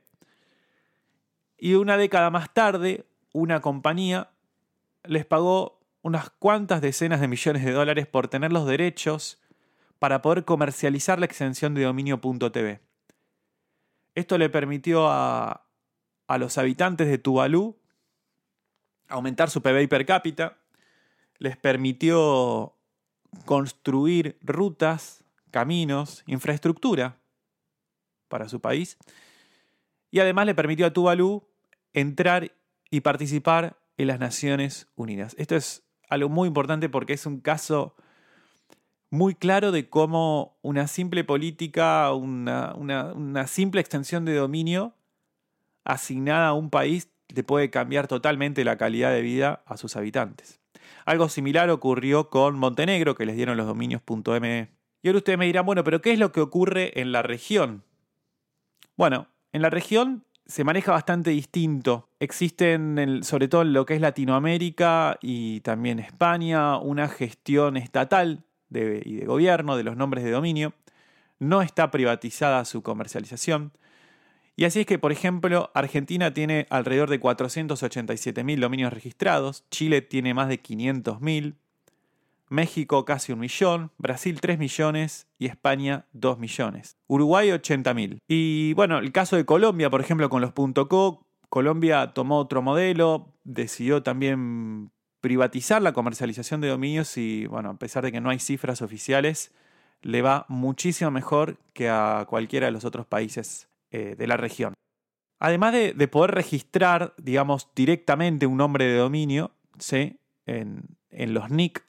y 1.58 1.74
una 1.74 1.98
década 1.98 2.30
más 2.30 2.54
tarde 2.54 3.06
una 3.34 3.60
compañía 3.60 4.30
les 5.04 5.26
pagó 5.26 5.81
unas 6.02 6.30
cuantas 6.30 6.82
decenas 6.82 7.22
de 7.22 7.28
millones 7.28 7.64
de 7.64 7.72
dólares 7.72 8.08
por 8.08 8.28
tener 8.28 8.52
los 8.52 8.66
derechos 8.66 9.42
para 10.00 10.22
poder 10.22 10.46
comercializar 10.46 11.20
la 11.20 11.26
extensión 11.26 11.74
de 11.74 11.84
dominio.tv. 11.84 12.82
Esto 14.16 14.38
le 14.38 14.50
permitió 14.50 15.08
a, 15.08 15.68
a 16.28 16.38
los 16.38 16.58
habitantes 16.58 17.08
de 17.08 17.18
Tuvalu 17.18 17.78
aumentar 19.08 19.50
su 19.50 19.62
PBI 19.62 19.88
per 19.88 20.06
cápita, 20.06 20.58
les 21.38 21.58
permitió 21.58 22.76
construir 23.46 24.38
rutas 24.42 25.24
caminos, 25.52 26.24
infraestructura 26.26 27.18
para 28.28 28.48
su 28.50 28.62
país. 28.62 28.98
Y 30.10 30.20
además 30.20 30.46
le 30.46 30.56
permitió 30.56 30.86
a 30.86 30.94
Tuvalu 30.94 31.48
entrar 31.94 32.52
y 32.90 33.02
participar 33.02 33.78
en 33.98 34.08
las 34.08 34.20
Naciones 34.20 34.88
Unidas. 34.96 35.36
Esto 35.38 35.56
es 35.56 35.84
algo 36.12 36.30
muy 36.30 36.48
importante 36.48 36.90
porque 36.90 37.14
es 37.14 37.26
un 37.26 37.40
caso 37.40 37.96
muy 39.10 39.34
claro 39.34 39.72
de 39.72 39.90
cómo 39.90 40.58
una 40.62 40.88
simple 40.88 41.24
política, 41.24 42.14
una, 42.14 42.74
una 42.76 43.48
simple 43.48 43.82
extensión 43.82 44.26
de 44.26 44.36
dominio 44.36 44.94
asignada 45.84 46.50
a 46.50 46.54
un 46.54 46.70
país 46.70 47.10
le 47.30 47.44
puede 47.44 47.70
cambiar 47.70 48.08
totalmente 48.08 48.64
la 48.66 48.78
calidad 48.78 49.12
de 49.12 49.22
vida 49.22 49.64
a 49.66 49.78
sus 49.78 49.96
habitantes. 49.96 50.60
Algo 51.06 51.30
similar 51.30 51.70
ocurrió 51.70 52.30
con 52.30 52.60
Montenegro, 52.60 53.16
que 53.16 53.26
les 53.26 53.38
dieron 53.38 53.58
los 53.58 53.66
dominios 53.66 54.02
.me. 54.42 54.70
Y 55.02 55.08
ahora 55.08 55.18
ustedes 55.18 55.40
me 55.40 55.46
dirán, 55.46 55.66
bueno, 55.66 55.84
pero 55.84 56.02
¿qué 56.02 56.12
es 56.12 56.20
lo 56.20 56.32
que 56.32 56.42
ocurre 56.42 57.00
en 57.00 57.12
la 57.12 57.22
región? 57.22 57.84
Bueno, 58.98 59.28
en 59.54 59.62
la 59.62 59.70
región 59.70 60.26
se 60.52 60.66
maneja 60.66 60.92
bastante 60.92 61.30
distinto. 61.30 62.10
Existen, 62.20 63.24
sobre 63.24 63.48
todo 63.48 63.62
en 63.62 63.72
lo 63.72 63.86
que 63.86 63.96
es 63.96 64.02
Latinoamérica 64.02 65.18
y 65.22 65.62
también 65.62 66.00
España, 66.00 66.78
una 66.78 67.08
gestión 67.08 67.78
estatal 67.78 68.44
y 68.70 69.16
de 69.16 69.26
gobierno 69.26 69.78
de 69.78 69.84
los 69.84 69.96
nombres 69.96 70.26
de 70.26 70.32
dominio. 70.32 70.74
No 71.40 71.62
está 71.62 71.90
privatizada 71.90 72.66
su 72.66 72.84
comercialización. 72.84 73.72
Y 74.58 74.66
así 74.66 74.82
es 74.82 74.86
que, 74.86 75.00
por 75.00 75.14
ejemplo, 75.14 75.72
Argentina 75.74 76.34
tiene 76.34 76.68
alrededor 76.70 77.10
de 77.10 77.22
487.000 77.22 78.60
dominios 78.60 78.92
registrados, 78.92 79.64
Chile 79.72 80.02
tiene 80.02 80.34
más 80.34 80.50
de 80.50 80.62
500.000, 80.62 81.56
México 82.52 83.06
casi 83.06 83.32
un 83.32 83.40
millón, 83.40 83.92
Brasil 83.98 84.40
3 84.42 84.60
millones 84.60 85.28
y 85.40 85.46
España 85.46 86.06
2 86.12 86.38
millones. 86.38 86.98
Uruguay 87.08 87.50
80.000. 87.50 88.20
Y 88.28 88.74
bueno, 88.74 89.00
el 89.00 89.14
caso 89.14 89.38
de 89.38 89.46
Colombia, 89.46 89.90
por 89.90 90.02
ejemplo, 90.02 90.30
con 90.30 90.42
los 90.42 90.52
.co, 90.52 91.26
Colombia 91.50 92.08
tomó 92.14 92.40
otro 92.40 92.62
modelo, 92.62 93.34
decidió 93.46 94.04
también 94.04 94.92
privatizar 95.22 95.82
la 95.82 95.94
comercialización 95.94 96.60
de 96.60 96.68
dominios 96.68 97.18
y 97.18 97.46
bueno, 97.48 97.70
a 97.70 97.78
pesar 97.78 98.04
de 98.04 98.12
que 98.12 98.20
no 98.20 98.30
hay 98.30 98.40
cifras 98.40 98.82
oficiales, 98.82 99.54
le 100.02 100.22
va 100.22 100.46
muchísimo 100.50 101.10
mejor 101.10 101.58
que 101.74 101.90
a 101.90 102.26
cualquiera 102.28 102.66
de 102.66 102.74
los 102.74 102.84
otros 102.84 103.06
países 103.06 103.70
eh, 103.92 104.16
de 104.18 104.28
la 104.28 104.36
región. 104.36 104.74
Además 105.40 105.74
de, 105.74 106.08
poder 106.08 106.32
registrar, 106.32 107.14
digamos, 107.18 107.70
directamente 107.76 108.46
un 108.46 108.58
nombre 108.58 108.86
de 108.86 108.98
dominio 108.98 109.52
¿sí? 109.80 110.20
en 110.46 110.86
los 111.34 111.50
NIC 111.50 111.84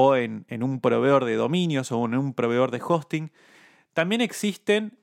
o 0.00 0.14
en, 0.14 0.46
en, 0.48 0.62
un 0.62 0.80
proveedor 0.80 1.24
de 1.24 1.34
dominios 1.34 1.90
o 1.90 2.04
en 2.04 2.14
un 2.14 2.32
proveedor 2.32 2.70
de 2.70 2.80
hosting, 2.80 3.32
también 3.94 4.20
existen 4.20 4.96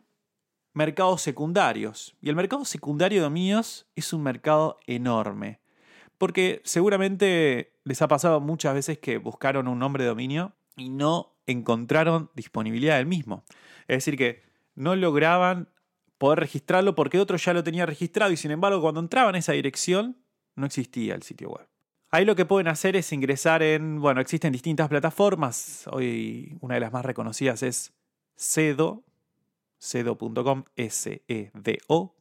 mercados 0.73 1.21
secundarios. 1.21 2.15
Y 2.21 2.29
el 2.29 2.37
mercado 2.37 2.63
secundario 2.63 3.19
de 3.19 3.23
dominios 3.23 3.87
es 3.95 4.13
un 4.13 4.23
mercado 4.23 4.79
enorme. 4.87 5.59
Porque 6.17 6.61
seguramente 6.63 7.73
les 7.83 8.01
ha 8.01 8.07
pasado 8.07 8.39
muchas 8.39 8.73
veces 8.73 8.97
que 8.97 9.17
buscaron 9.17 9.67
un 9.67 9.79
nombre 9.79 10.05
de 10.05 10.09
dominio 10.11 10.53
y 10.77 10.87
no 10.87 11.35
encontraron 11.45 12.31
disponibilidad 12.33 12.95
del 12.95 13.05
mismo. 13.05 13.43
Es 13.89 13.97
decir, 13.97 14.17
que 14.17 14.43
no 14.75 14.95
lograban 14.95 15.67
poder 16.17 16.39
registrarlo 16.39 16.95
porque 16.95 17.19
otro 17.19 17.35
ya 17.35 17.53
lo 17.53 17.65
tenía 17.65 17.85
registrado 17.85 18.31
y 18.31 18.37
sin 18.37 18.51
embargo 18.51 18.79
cuando 18.79 19.01
entraban 19.01 19.35
en 19.35 19.39
esa 19.39 19.51
dirección 19.51 20.17
no 20.55 20.65
existía 20.65 21.15
el 21.15 21.23
sitio 21.23 21.49
web. 21.49 21.67
Ahí 22.15 22.23
lo 22.23 22.37
que 22.37 22.45
pueden 22.45 22.69
hacer 22.69 22.95
es 22.95 23.11
ingresar 23.11 23.61
en, 23.61 23.99
bueno, 23.99 24.21
existen 24.21 24.53
distintas 24.53 24.87
plataformas, 24.87 25.85
hoy 25.91 26.57
una 26.61 26.75
de 26.75 26.79
las 26.79 26.93
más 26.93 27.03
reconocidas 27.03 27.61
es 27.61 27.91
Cedo, 28.37 29.03
cedo.com, 29.81 30.63
S-E-D-O.com, 30.77 32.13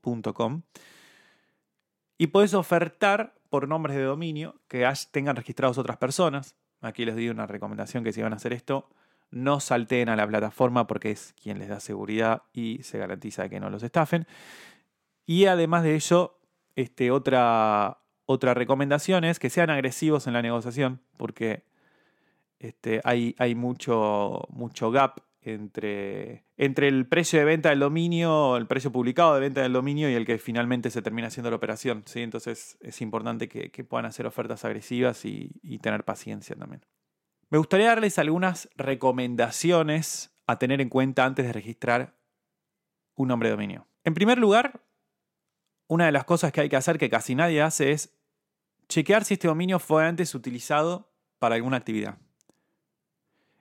y 2.19 2.27
puedes 2.27 2.55
ofertar 2.55 3.37
por 3.49 3.69
nombres 3.69 3.95
de 3.97 4.03
dominio 4.03 4.57
que 4.67 4.93
tengan 5.13 5.37
registrados 5.37 5.79
otras 5.79 5.99
personas. 5.99 6.57
Aquí 6.81 7.05
les 7.05 7.15
doy 7.15 7.29
una 7.29 7.47
recomendación 7.47 8.03
que 8.03 8.13
si 8.13 8.21
van 8.21 8.33
a 8.33 8.37
hacer 8.37 8.53
esto, 8.53 8.91
no 9.31 9.61
salten 9.61 10.09
a 10.09 10.17
la 10.17 10.27
plataforma 10.27 10.89
porque 10.89 11.13
es 11.13 11.37
quien 11.41 11.61
les 11.61 11.69
da 11.69 11.79
seguridad 11.79 12.43
y 12.53 12.83
se 12.83 12.99
garantiza 12.99 13.49
que 13.49 13.61
no 13.61 13.71
los 13.71 13.85
estafen. 13.85 14.27
Y 15.25 15.45
además 15.45 15.85
de 15.85 15.95
ello, 15.95 16.41
este, 16.75 17.13
otra, 17.13 18.01
otra 18.27 18.55
recomendación 18.55 19.25
es 19.25 19.39
que 19.39 19.51
sean 19.51 19.71
agresivos 19.71 20.27
en 20.27 20.33
la 20.33 20.43
negociación 20.43 21.01
porque 21.17 21.65
este, 22.59 23.01
hay, 23.05 23.35
hay 23.39 23.55
mucho, 23.55 24.47
mucho 24.51 24.91
gap 24.91 25.21
entre, 25.43 26.45
entre 26.57 26.89
el 26.89 27.07
precio 27.07 27.39
de 27.39 27.45
venta 27.45 27.69
del 27.69 27.81
dominio, 27.81 28.57
el 28.57 28.67
precio 28.67 28.91
publicado 28.91 29.35
de 29.35 29.41
venta 29.41 29.61
del 29.61 29.75
dominio 29.75 30.09
y 30.09 30.15
el 30.15 30.25
que 30.25 30.39
finalmente 30.39 30.91
se 30.91 31.03
termina 31.03 31.29
haciendo 31.29 31.51
la 31.51 31.57
operación. 31.57 32.03
¿sí? 32.07 32.23
Entonces 32.23 32.79
es 32.81 33.03
importante 33.03 33.49
que, 33.49 33.85
puedan 33.85 34.07
hacer 34.07 34.27
ofertas 34.27 34.65
agresivas 34.65 35.25
y 35.25 35.79
tener 35.83 36.05
paciencia 36.05 36.57
también. 36.57 36.85
Me 37.51 37.59
gustaría 37.59 37.89
darles 37.89 38.19
algunas 38.19 38.69
recomendaciones 38.77 40.35
a 40.47 40.59
tener 40.59 40.81
en 40.81 40.89
cuenta 40.89 41.25
antes 41.25 41.47
de 41.47 41.53
registrar 41.53 42.17
un 43.15 43.29
nombre 43.29 43.49
de 43.49 43.55
dominio. 43.55 43.87
En 44.03 44.15
primer 44.15 44.39
lugar, 44.39 44.81
una 45.87 46.07
de 46.07 46.13
las 46.13 46.25
cosas 46.25 46.53
que 46.53 46.63
hay 46.63 46.69
que 46.69 46.77
hacer 46.77 46.99
que 46.99 47.11
casi 47.11 47.35
nadie 47.35 47.63
hace 47.63 47.93
es 47.93 48.15
chequear 48.89 49.25
si 49.25 49.35
este 49.35 49.49
dominio 49.49 49.79
fue 49.79 50.07
antes 50.07 50.35
utilizado 50.35 51.11
para 51.39 51.57
alguna 51.57 51.77
actividad. 51.77 52.19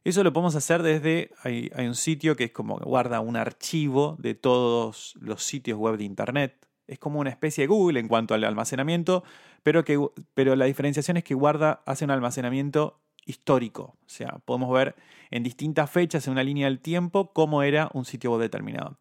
Eso 0.04 0.24
lo 0.24 0.34
podemos 0.34 0.56
hacer 0.56 0.84
desde, 0.84 1.32
hay, 1.44 1.72
un 1.78 1.96
sitio 1.96 2.36
que 2.36 2.46
es 2.46 2.52
como 2.52 2.78
guarda 2.78 3.22
un 3.22 3.38
archivo 3.38 4.18
de 4.20 4.36
todos 4.36 5.16
los 5.20 5.44
sitios 5.44 5.80
web 5.80 5.98
de 5.98 6.04
Internet. 6.04 6.68
Es 6.88 7.00
como 7.00 7.20
una 7.20 7.30
especie 7.30 7.64
de 7.64 7.68
Google 7.68 8.02
en 8.02 8.10
cuanto 8.10 8.34
al 8.34 8.44
almacenamiento, 8.44 9.24
pero, 9.64 9.86
que, 9.86 9.98
pero 10.34 10.58
la 10.58 10.66
diferenciación 10.66 11.16
es 11.16 11.24
que 11.24 11.34
guarda, 11.34 11.82
hace 11.86 12.04
un 12.04 12.12
almacenamiento 12.12 13.00
histórico. 13.26 13.96
O 14.06 14.10
sea, 14.10 14.40
podemos 14.44 14.74
ver 14.74 14.96
en 15.32 15.44
distintas 15.44 15.90
fechas, 15.90 16.28
en 16.28 16.34
una 16.34 16.44
línea 16.44 16.68
del 16.68 16.82
tiempo, 16.82 17.32
cómo 17.32 17.64
era 17.64 17.90
un 17.94 18.04
sitio 18.04 18.32
web 18.32 18.42
determinado. 18.42 18.98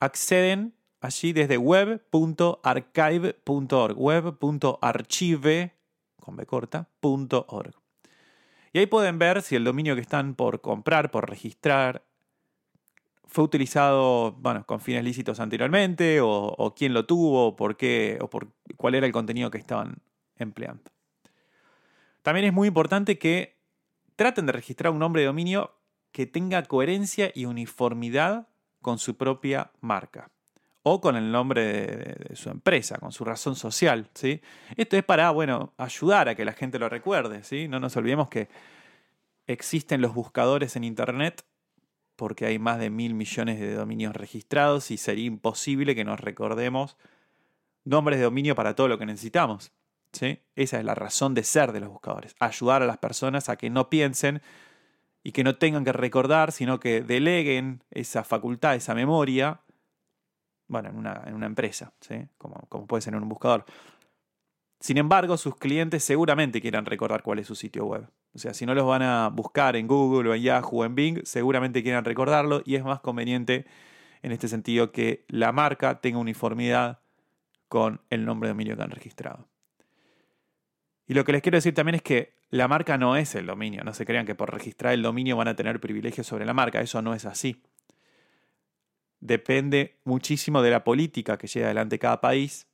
Acceden 0.00 0.74
allí 1.02 1.32
desde 1.32 1.58
web.archive.org, 1.58 3.98
Y 8.72 8.78
ahí 8.78 8.86
pueden 8.86 9.18
ver 9.18 9.42
si 9.42 9.56
el 9.56 9.64
dominio 9.64 9.96
que 9.96 10.00
están 10.00 10.36
por 10.36 10.60
comprar, 10.60 11.10
por 11.10 11.28
registrar, 11.28 12.04
fue 13.26 13.42
utilizado 13.44 14.30
bueno, 14.32 14.64
con 14.64 14.80
fines 14.80 15.02
lícitos 15.02 15.40
anteriormente, 15.40 16.20
o, 16.20 16.30
o 16.30 16.74
quién 16.74 16.94
lo 16.94 17.04
tuvo, 17.04 17.56
por 17.56 17.76
qué, 17.76 18.18
o 18.20 18.30
por 18.30 18.52
cuál 18.76 18.94
era 18.94 19.04
el 19.04 19.12
contenido 19.12 19.50
que 19.50 19.58
estaban 19.58 19.96
empleando. 20.36 20.92
También 22.22 22.46
es 22.46 22.52
muy 22.52 22.68
importante 22.68 23.18
que 23.18 23.58
traten 24.14 24.46
de 24.46 24.52
registrar 24.52 24.92
un 24.92 25.00
nombre 25.00 25.22
de 25.22 25.26
dominio 25.26 25.74
que 26.12 26.26
tenga 26.26 26.62
coherencia 26.62 27.32
y 27.34 27.46
uniformidad 27.46 28.46
con 28.80 28.98
su 28.98 29.16
propia 29.16 29.72
marca 29.80 30.31
o 30.82 31.00
con 31.00 31.16
el 31.16 31.30
nombre 31.30 31.62
de, 31.62 32.36
su 32.36 32.50
empresa, 32.50 32.98
con 32.98 33.12
su 33.12 33.24
razón 33.24 33.56
social. 33.56 34.08
¿sí? 34.14 34.40
Esto 34.76 34.96
es 34.96 35.04
para 35.04 35.30
bueno, 35.30 35.72
ayudar 35.76 36.28
a 36.28 36.34
que 36.34 36.44
la 36.44 36.52
gente 36.52 36.78
lo 36.78 36.88
recuerde. 36.88 37.44
¿sí? 37.44 37.68
No 37.68 37.80
nos 37.80 37.96
olvidemos 37.96 38.28
que 38.28 38.48
existen 39.46 40.00
los 40.00 40.14
buscadores 40.14 40.76
en 40.76 40.84
Internet 40.84 41.44
porque 42.16 42.46
hay 42.46 42.58
más 42.58 42.78
de 42.78 42.90
mil 42.90 43.14
millones 43.14 43.58
de 43.58 43.74
dominios 43.74 44.14
registrados 44.14 44.90
y 44.90 44.96
sería 44.96 45.24
imposible 45.24 45.94
que 45.94 46.04
nos 46.04 46.20
recordemos 46.20 46.96
nombres 47.84 48.18
de 48.18 48.24
dominio 48.24 48.54
para 48.54 48.74
todo 48.74 48.88
lo 48.88 48.98
que 48.98 49.06
necesitamos. 49.06 49.72
Esa 50.54 50.78
es 50.78 50.84
la 50.84 50.94
razón 50.94 51.34
de 51.34 51.42
ser 51.42 51.72
de 51.72 51.80
los 51.80 51.88
buscadores. 51.88 52.34
Ayudar 52.38 52.82
a 52.82 52.86
las 52.86 52.98
personas 52.98 53.48
a 53.48 53.56
que 53.56 53.70
no 53.70 53.88
piensen 53.88 54.42
y 55.24 55.32
que 55.32 55.42
no 55.42 55.56
tengan 55.56 55.84
que 55.84 55.92
recordar, 55.92 56.52
sino 56.52 56.80
que 56.80 57.00
deleguen 57.00 57.82
esa 57.90 58.22
facultad, 58.24 58.74
esa 58.74 58.94
memoria, 58.94 59.61
bueno, 60.72 60.88
en 60.88 60.96
una, 60.96 61.22
en 61.26 61.34
una 61.34 61.44
empresa, 61.44 61.92
como, 62.38 62.54
como 62.70 62.86
puede 62.86 63.02
ser 63.02 63.14
en 63.14 63.22
un 63.22 63.28
buscador. 63.28 63.66
Sin 64.80 64.96
embargo, 64.96 65.36
sus 65.36 65.54
clientes 65.56 66.02
seguramente 66.02 66.62
quieran 66.62 66.86
recordar 66.86 67.22
cuál 67.22 67.38
es 67.38 67.46
su 67.46 67.54
sitio 67.54 67.84
web. 67.84 68.08
O 68.34 68.38
sea, 68.38 68.54
si 68.54 68.64
no 68.64 68.74
los 68.74 68.86
van 68.86 69.02
a 69.02 69.28
buscar 69.28 69.76
en 69.76 69.86
Google 69.86 70.30
o 70.30 70.34
en 70.34 70.42
Yahoo 70.42 70.80
o 70.80 70.84
en 70.86 70.94
Bing, 70.94 71.20
seguramente 71.24 71.82
quieran 71.82 72.06
recordarlo 72.06 72.62
y 72.64 72.76
es 72.76 72.84
más 72.84 73.00
conveniente 73.00 73.66
en 74.22 74.32
este 74.32 74.48
sentido 74.48 74.92
que 74.92 75.26
la 75.28 75.52
marca 75.52 76.00
tenga 76.00 76.18
uniformidad 76.18 77.00
con 77.68 78.00
el 78.08 78.24
nombre 78.24 78.48
de 78.48 78.54
dominio 78.54 78.76
que 78.76 78.82
han 78.82 78.90
registrado. 78.90 79.46
Y 81.06 81.12
lo 81.12 81.24
que 81.26 81.32
les 81.32 81.42
quiero 81.42 81.58
decir 81.58 81.74
también 81.74 81.96
es 81.96 82.02
que 82.02 82.32
la 82.48 82.66
marca 82.66 82.96
no 82.96 83.16
es 83.16 83.34
el 83.34 83.44
dominio. 83.44 83.84
No 83.84 83.92
se 83.92 84.06
crean 84.06 84.24
que 84.24 84.34
por 84.34 84.50
registrar 84.50 84.94
el 84.94 85.02
dominio 85.02 85.36
van 85.36 85.48
a 85.48 85.54
tener 85.54 85.80
privilegios 85.80 86.26
sobre 86.26 86.46
la 86.46 86.54
marca. 86.54 86.80
Eso 86.80 87.02
no 87.02 87.12
es 87.12 87.26
así. 87.26 87.62
Depende 89.22 89.96
muchísimo 90.04 90.60
de 90.60 90.70
la 90.70 90.84
política 90.84 91.38
que 91.38 91.46
lleva 91.46 91.66
adelante 91.66 91.98
cada 91.98 92.20
país. 92.20 92.66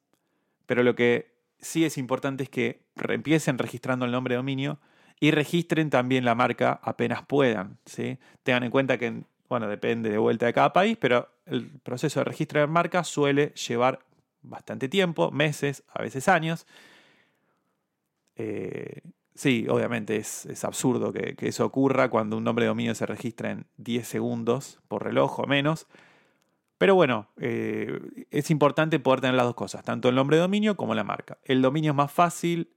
Pero 0.66 0.82
lo 0.82 0.96
que 0.96 1.30
sí 1.60 1.84
es 1.84 1.96
importante 1.96 2.42
es 2.42 2.50
que 2.50 2.80
empiecen 2.96 3.58
registrando 3.58 4.04
el 4.04 4.10
nombre 4.10 4.32
de 4.32 4.38
dominio 4.38 4.80
y 5.20 5.30
registren 5.30 5.90
también 5.90 6.24
la 6.24 6.34
marca 6.34 6.80
apenas 6.82 7.24
puedan. 7.24 7.78
¿sí? 7.84 8.18
Tengan 8.42 8.64
en 8.64 8.70
cuenta 8.70 8.98
que, 8.98 9.22
bueno, 9.48 9.68
depende 9.68 10.10
de 10.10 10.18
vuelta 10.18 10.46
de 10.46 10.52
cada 10.52 10.72
país, 10.72 10.96
pero 10.98 11.28
el 11.46 11.68
proceso 11.82 12.20
de 12.20 12.24
registro 12.24 12.60
de 12.60 12.66
marca 12.66 13.04
suele 13.04 13.50
llevar 13.50 14.00
bastante 14.42 14.88
tiempo, 14.88 15.30
meses, 15.30 15.84
a 15.92 16.02
veces 16.02 16.28
años. 16.28 16.66
Eh, 18.36 19.02
Sí, 19.38 19.68
obviamente 19.70 20.16
es, 20.16 20.64
absurdo 20.64 21.12
que, 21.12 21.36
eso 21.42 21.64
ocurra 21.64 22.10
cuando 22.10 22.36
un 22.36 22.42
nombre 22.42 22.64
de 22.64 22.70
dominio 22.70 22.96
se 22.96 23.06
registra 23.06 23.52
en 23.52 23.66
10 23.76 24.08
segundos 24.08 24.80
por 24.88 25.04
reloj 25.04 25.38
o 25.38 25.46
menos. 25.46 25.86
Pero 26.78 26.94
bueno, 26.94 27.28
eh, 27.40 28.00
es 28.30 28.50
importante 28.50 29.00
poder 29.00 29.20
tener 29.20 29.34
las 29.34 29.46
dos 29.46 29.56
cosas, 29.56 29.82
tanto 29.82 30.08
el 30.08 30.14
nombre 30.14 30.36
de 30.36 30.42
dominio 30.42 30.76
como 30.76 30.94
la 30.94 31.04
marca. 31.04 31.38
El 31.44 31.60
dominio 31.60 31.90
es 31.90 31.96
más 31.96 32.12
fácil, 32.12 32.70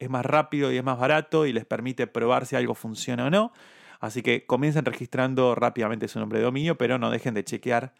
es 0.00 0.10
más 0.10 0.26
rápido 0.26 0.72
y 0.72 0.76
es 0.76 0.84
más 0.84 0.98
barato 0.98 1.46
y 1.46 1.52
les 1.52 1.64
permite 1.64 2.08
probar 2.08 2.46
si 2.46 2.56
algo 2.56 2.74
funciona 2.74 3.26
o 3.26 3.30
no. 3.30 3.52
Así 4.00 4.22
que 4.22 4.44
comiencen 4.46 4.84
registrando 4.84 5.54
rápidamente 5.54 6.08
su 6.08 6.18
nombre 6.18 6.40
de 6.40 6.44
dominio, 6.44 6.76
pero 6.76 6.98
no 6.98 7.10
dejen 7.10 7.34
de 7.34 7.44
chequear 7.44 7.94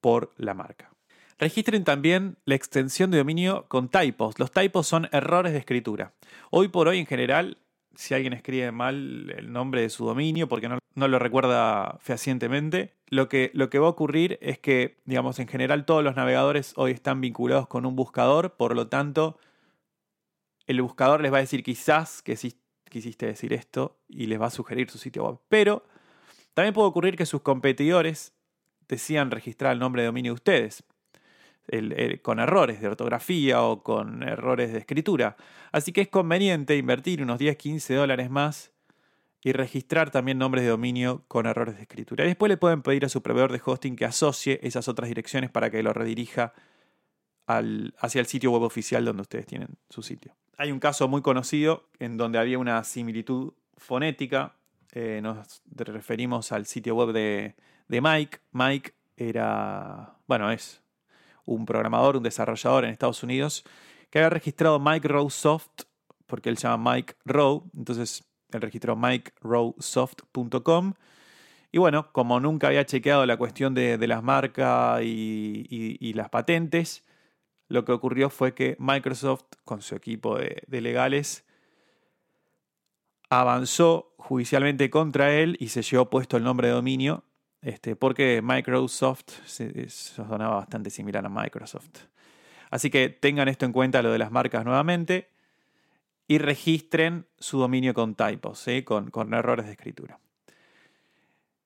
por 0.00 0.32
la 0.36 0.54
marca. 0.54 0.90
Registren 1.38 1.84
también 1.84 2.36
la 2.44 2.54
extensión 2.54 3.10
de 3.10 3.18
dominio 3.18 3.66
con 3.68 3.88
typos. 3.88 4.38
Los 4.38 4.50
typos 4.50 4.86
son 4.86 5.08
errores 5.12 5.52
de 5.52 5.58
escritura. 5.58 6.12
Hoy 6.50 6.68
por 6.68 6.88
hoy, 6.88 6.98
en 6.98 7.06
general, 7.06 7.58
si 7.98 8.14
alguien 8.14 8.32
escribe 8.32 8.70
mal 8.70 9.28
el 9.36 9.52
nombre 9.52 9.80
de 9.80 9.90
su 9.90 10.06
dominio 10.06 10.48
porque 10.48 10.68
no, 10.68 11.08
lo 11.08 11.18
recuerda 11.18 11.98
fehacientemente, 12.00 12.94
lo 13.08 13.28
que, 13.28 13.50
lo 13.54 13.70
que 13.70 13.80
va 13.80 13.88
a 13.88 13.90
ocurrir 13.90 14.38
es 14.40 14.60
que, 14.60 15.00
digamos, 15.04 15.40
en 15.40 15.48
general 15.48 15.84
todos 15.84 16.04
los 16.04 16.14
navegadores 16.14 16.74
hoy 16.76 16.92
están 16.92 17.20
vinculados 17.20 17.66
con 17.66 17.84
un 17.86 17.96
buscador, 17.96 18.54
por 18.54 18.76
lo 18.76 18.86
tanto, 18.86 19.36
el 20.68 20.80
buscador 20.80 21.20
les 21.22 21.32
va 21.32 21.38
a 21.38 21.40
decir 21.40 21.64
quizás 21.64 22.22
que 22.22 22.38
quisiste 22.88 23.26
decir 23.26 23.52
esto 23.52 23.98
y 24.06 24.26
les 24.26 24.40
va 24.40 24.46
a 24.46 24.50
sugerir 24.50 24.88
su 24.90 24.98
sitio 24.98 25.24
web. 25.24 25.40
Pero 25.48 25.84
también 26.54 26.74
puede 26.74 26.86
ocurrir 26.86 27.16
que 27.16 27.26
sus 27.26 27.40
competidores 27.40 28.32
decían 28.86 29.32
registrar 29.32 29.72
el 29.72 29.80
nombre 29.80 30.02
de 30.02 30.06
dominio 30.06 30.30
de 30.30 30.36
ustedes 30.36 30.84
con 32.22 32.40
errores 32.40 32.80
de 32.80 32.88
ortografía 32.88 33.62
o 33.62 33.82
con 33.82 34.22
errores 34.22 34.72
de 34.72 34.78
escritura. 34.78 35.36
Así 35.72 35.92
que 35.92 36.00
es 36.00 36.08
conveniente 36.08 36.76
invertir 36.76 37.22
unos 37.22 37.38
10, 37.38 37.56
15 37.56 37.94
dólares 37.94 38.30
más 38.30 38.72
y 39.42 39.52
registrar 39.52 40.10
también 40.10 40.38
nombres 40.38 40.64
de 40.64 40.70
dominio 40.70 41.24
con 41.28 41.46
errores 41.46 41.76
de 41.76 41.82
escritura. 41.82 42.24
Y 42.24 42.28
después 42.28 42.48
le 42.48 42.56
pueden 42.56 42.82
pedir 42.82 43.04
a 43.04 43.08
su 43.08 43.22
proveedor 43.22 43.52
de 43.52 43.60
hosting 43.64 43.96
que 43.96 44.04
asocie 44.04 44.58
esas 44.62 44.88
otras 44.88 45.08
direcciones 45.08 45.50
para 45.50 45.70
que 45.70 45.82
lo 45.82 45.92
redirija 45.92 46.52
hacia 47.46 48.20
el 48.20 48.26
sitio 48.26 48.50
web 48.50 48.62
oficial 48.62 49.04
donde 49.04 49.22
ustedes 49.22 49.46
tienen 49.46 49.68
su 49.88 50.02
sitio. 50.02 50.34
Hay 50.58 50.70
un 50.70 50.80
caso 50.80 51.08
muy 51.08 51.22
conocido 51.22 51.88
en 51.98 52.16
donde 52.16 52.38
había 52.38 52.58
una 52.58 52.82
similitud 52.84 53.52
fonética. 53.76 54.54
Eh, 54.92 55.20
nos 55.22 55.62
referimos 55.74 56.52
al 56.52 56.66
sitio 56.66 56.94
web 56.94 57.12
de, 57.12 57.54
de 57.86 58.00
Mike. 58.00 58.38
Mike 58.52 58.92
era, 59.16 60.14
bueno, 60.26 60.50
es 60.50 60.82
un 61.48 61.66
programador, 61.66 62.16
un 62.16 62.22
desarrollador 62.22 62.84
en 62.84 62.90
Estados 62.90 63.22
Unidos, 63.22 63.64
que 64.10 64.18
había 64.18 64.30
registrado 64.30 64.78
Mike 64.78 65.08
porque 66.26 66.48
él 66.50 66.58
se 66.58 66.68
llama 66.68 66.92
Mike 66.92 67.14
Rowe, 67.24 67.64
entonces 67.76 68.24
él 68.52 68.60
registró 68.60 68.96
mikerowesoft.com. 68.96 70.94
Y 71.70 71.78
bueno, 71.78 72.12
como 72.12 72.40
nunca 72.40 72.68
había 72.68 72.84
chequeado 72.86 73.26
la 73.26 73.36
cuestión 73.36 73.74
de, 73.74 73.98
las 74.06 74.22
marcas 74.22 75.02
y, 75.02 76.12
las 76.14 76.28
patentes, 76.30 77.04
lo 77.68 77.84
que 77.84 77.92
ocurrió 77.92 78.30
fue 78.30 78.54
que 78.54 78.76
Microsoft, 78.78 79.44
con 79.64 79.82
su 79.82 79.94
equipo 79.94 80.38
de, 80.38 80.62
de 80.66 80.80
legales, 80.80 81.44
avanzó 83.30 84.14
judicialmente 84.18 84.88
contra 84.88 85.34
él 85.34 85.56
y 85.60 85.68
se 85.68 85.82
llevó 85.82 86.08
puesto 86.08 86.38
el 86.38 86.44
nombre 86.44 86.68
de 86.68 86.74
dominio 86.74 87.24
este, 87.62 87.96
porque 87.96 88.40
Microsoft 88.42 89.30
se, 89.46 89.88
sonaba 89.88 90.56
bastante 90.56 90.90
similar 90.90 91.24
a 91.26 91.28
Microsoft. 91.28 92.06
Así 92.70 92.90
que 92.90 93.08
tengan 93.08 93.48
esto 93.48 93.64
en 93.64 93.72
cuenta, 93.72 94.02
lo 94.02 94.12
de 94.12 94.18
las 94.18 94.30
marcas 94.30 94.64
nuevamente, 94.64 95.28
y 96.26 96.38
registren 96.38 97.26
su 97.38 97.58
dominio 97.58 97.94
con 97.94 98.14
typos, 98.14 98.66
con, 98.84 99.10
con 99.10 99.32
errores 99.32 99.66
de 99.66 99.72
escritura. 99.72 100.18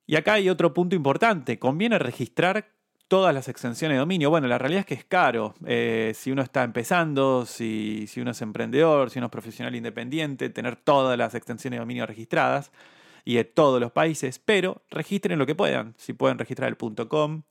Y 0.06 0.16
acá 0.16 0.34
hay 0.34 0.48
otro 0.48 0.72
punto 0.72 0.94
importante, 0.94 1.58
conviene 1.58 1.98
registrar 1.98 2.68
todas 3.12 3.34
las 3.34 3.48
extensiones 3.48 3.96
de 3.96 3.98
dominio. 3.98 4.30
Bueno, 4.30 4.46
la 4.48 4.56
realidad 4.56 4.80
es 4.80 4.86
que 4.86 4.94
es 4.94 5.04
caro. 5.04 5.54
Eh, 5.66 6.12
si 6.14 6.30
uno 6.30 6.40
está 6.40 6.62
empezando, 6.64 7.44
si, 7.44 8.06
si, 8.06 8.22
uno 8.22 8.30
es 8.30 8.40
emprendedor, 8.40 9.10
si 9.10 9.18
uno 9.18 9.26
es 9.26 9.30
profesional 9.30 9.74
independiente, 9.74 10.48
tener 10.48 10.76
todas 10.76 11.18
las 11.18 11.34
extensiones 11.34 11.76
de 11.76 11.80
dominio 11.80 12.06
registradas 12.06 12.72
y 13.24 13.36
de 13.36 13.44
todos 13.44 13.80
los 13.80 13.92
países, 13.92 14.38
pero 14.38 14.82
registren 14.90 15.38
lo 15.38 15.46
que 15.46 15.54
puedan. 15.54 15.94
Si 15.98 16.12
pueden 16.12 16.38
registrar 16.38 16.68
el 16.68 17.08
.com 17.08 17.42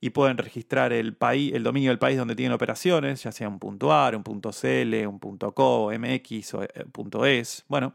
y 0.00 0.10
pueden 0.10 0.38
registrar 0.38 0.92
el, 0.92 1.14
país, 1.16 1.52
el 1.54 1.64
dominio 1.64 1.90
del 1.90 1.98
país 1.98 2.18
donde 2.18 2.36
tienen 2.36 2.52
operaciones, 2.52 3.22
ya 3.22 3.32
sea 3.32 3.48
un 3.48 3.78
.ar, 3.90 4.16
un 4.16 4.22
.cl, 4.22 5.06
un 5.06 5.38
.co, 5.54 5.90
.mx 5.92 6.54
o 6.54 6.62
eh, 6.62 7.40
.es. 7.40 7.64
Bueno, 7.68 7.94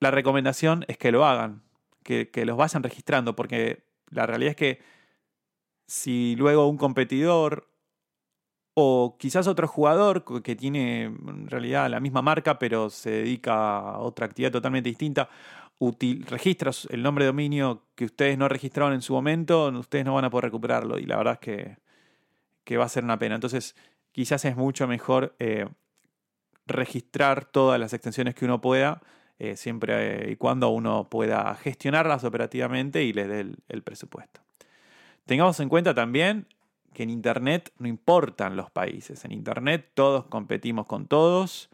la 0.00 0.10
recomendación 0.10 0.84
es 0.88 0.98
que 0.98 1.12
lo 1.12 1.24
hagan, 1.24 1.62
que, 2.02 2.30
que 2.30 2.44
los 2.44 2.56
vayan 2.56 2.82
registrando, 2.82 3.34
porque 3.34 3.84
la 4.10 4.26
realidad 4.26 4.50
es 4.50 4.56
que 4.56 4.80
si 5.86 6.36
luego 6.36 6.68
un 6.68 6.76
competidor 6.76 7.68
o 8.74 9.16
quizás 9.18 9.46
otro 9.46 9.66
jugador 9.66 10.42
que 10.42 10.54
tiene 10.54 11.04
en 11.04 11.48
realidad 11.48 11.88
la 11.88 11.98
misma 11.98 12.20
marca 12.20 12.58
pero 12.58 12.90
se 12.90 13.10
dedica 13.10 13.78
a 13.78 13.98
otra 14.00 14.26
actividad 14.26 14.52
totalmente 14.52 14.90
distinta, 14.90 15.30
registra 16.26 16.70
el 16.90 17.02
nombre 17.02 17.24
de 17.24 17.28
dominio 17.28 17.84
que 17.94 18.06
ustedes 18.06 18.38
no 18.38 18.48
registraron 18.48 18.92
en 18.92 19.02
su 19.02 19.12
momento, 19.12 19.68
ustedes 19.68 20.04
no 20.04 20.14
van 20.14 20.24
a 20.24 20.30
poder 20.30 20.44
recuperarlo 20.44 20.98
y 20.98 21.04
la 21.04 21.16
verdad 21.16 21.38
es 21.40 21.76
que, 22.64 22.76
va 22.76 22.84
a 22.84 22.88
ser 22.88 23.04
una 23.04 23.18
pena. 23.18 23.34
Entonces, 23.34 23.76
quizás 24.12 24.44
es 24.44 24.56
mucho 24.56 24.88
mejor 24.88 25.36
eh, 25.38 25.68
registrar 26.66 27.44
todas 27.44 27.78
las 27.78 27.92
extensiones 27.92 28.34
que 28.34 28.44
uno 28.44 28.60
pueda, 28.60 29.02
eh, 29.38 29.56
siempre 29.56 30.30
y 30.30 30.36
cuando 30.36 30.70
uno 30.70 31.08
pueda 31.10 31.54
gestionarlas 31.56 32.24
operativamente 32.24 33.04
y 33.04 33.12
les 33.12 33.28
dé 33.28 33.52
el 33.68 33.82
presupuesto. 33.82 34.40
Tengamos 35.26 35.58
en 35.60 35.68
cuenta 35.68 35.92
también 35.92 36.46
que 36.94 37.02
en 37.02 37.10
Internet 37.10 37.72
no 37.78 37.88
importan 37.88 38.56
los 38.56 38.70
países, 38.70 39.24
en 39.26 39.32
Internet 39.32 39.90
todos 39.92 40.24
competimos 40.26 40.86
con 40.86 41.06
todos, 41.06 41.68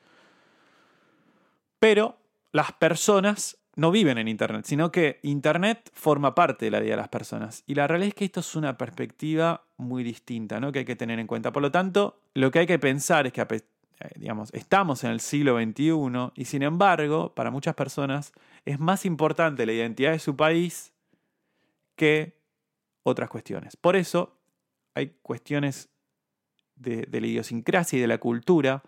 pero 1.78 2.18
las 2.50 2.72
personas 2.72 3.62
no 3.74 3.90
viven 3.90 4.18
en 4.18 4.28
Internet, 4.28 4.66
sino 4.66 4.92
que 4.92 5.18
Internet 5.22 5.90
forma 5.94 6.35
parte 6.35 6.66
de 6.66 6.70
la 6.70 6.80
vida 6.80 6.92
de 6.92 6.96
las 6.98 7.08
personas. 7.08 7.64
Y 7.66 7.74
la 7.74 7.87
realidad 7.87 8.08
es 8.08 8.14
que 8.14 8.24
esto 8.26 8.40
es 8.40 8.54
una 8.54 8.76
perspectiva 8.76 9.64
muy 9.78 10.04
distinta, 10.04 10.61
¿no? 10.61 10.72
Que 10.72 10.80
hay 10.80 10.85
que 10.85 10.96
tener 10.96 11.18
en 11.18 11.26
cuenta. 11.26 11.52
Por 11.52 11.62
lo 11.62 11.70
tanto, 11.70 12.20
lo 12.35 12.50
que 12.50 12.61
hay 12.61 12.66
que 12.66 12.78
pensar 12.78 13.26
es 13.26 13.32
que, 13.32 13.40
eh, 13.40 14.32
estamos 14.52 15.04
en 15.04 15.11
el 15.11 15.20
siglo 15.20 15.58
XXI 15.58 16.32
y 16.35 16.44
sin 16.44 16.62
embargo, 16.62 17.35
para 17.35 17.50
muchas 17.50 17.74
personas 17.74 18.32
es 18.64 18.78
más 18.78 19.06
importante 19.06 19.64
la 19.64 19.72
identidad 19.72 20.12
de 20.12 20.18
su 20.18 20.37
país 20.37 20.92
que 21.96 22.37
otras 23.04 23.30
cuestiones. 23.30 23.76
Por 23.76 23.96
eso 23.96 24.37
hay 24.94 25.14
cuestiones 25.22 25.88
de 26.76 27.06
la 27.20 27.26
idiosincrasia 27.26 27.96
y 27.96 28.00
de 28.00 28.08
la 28.08 28.18
cultura 28.18 28.82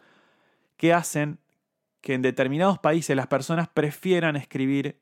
que 0.77 0.93
hacen 0.93 1.39
que 2.05 2.13
en 2.13 2.21
determinados 2.21 2.79
países 2.79 3.17
las 3.17 3.29
personas 3.29 3.67
prefieran 3.67 4.37
escribir 4.37 5.01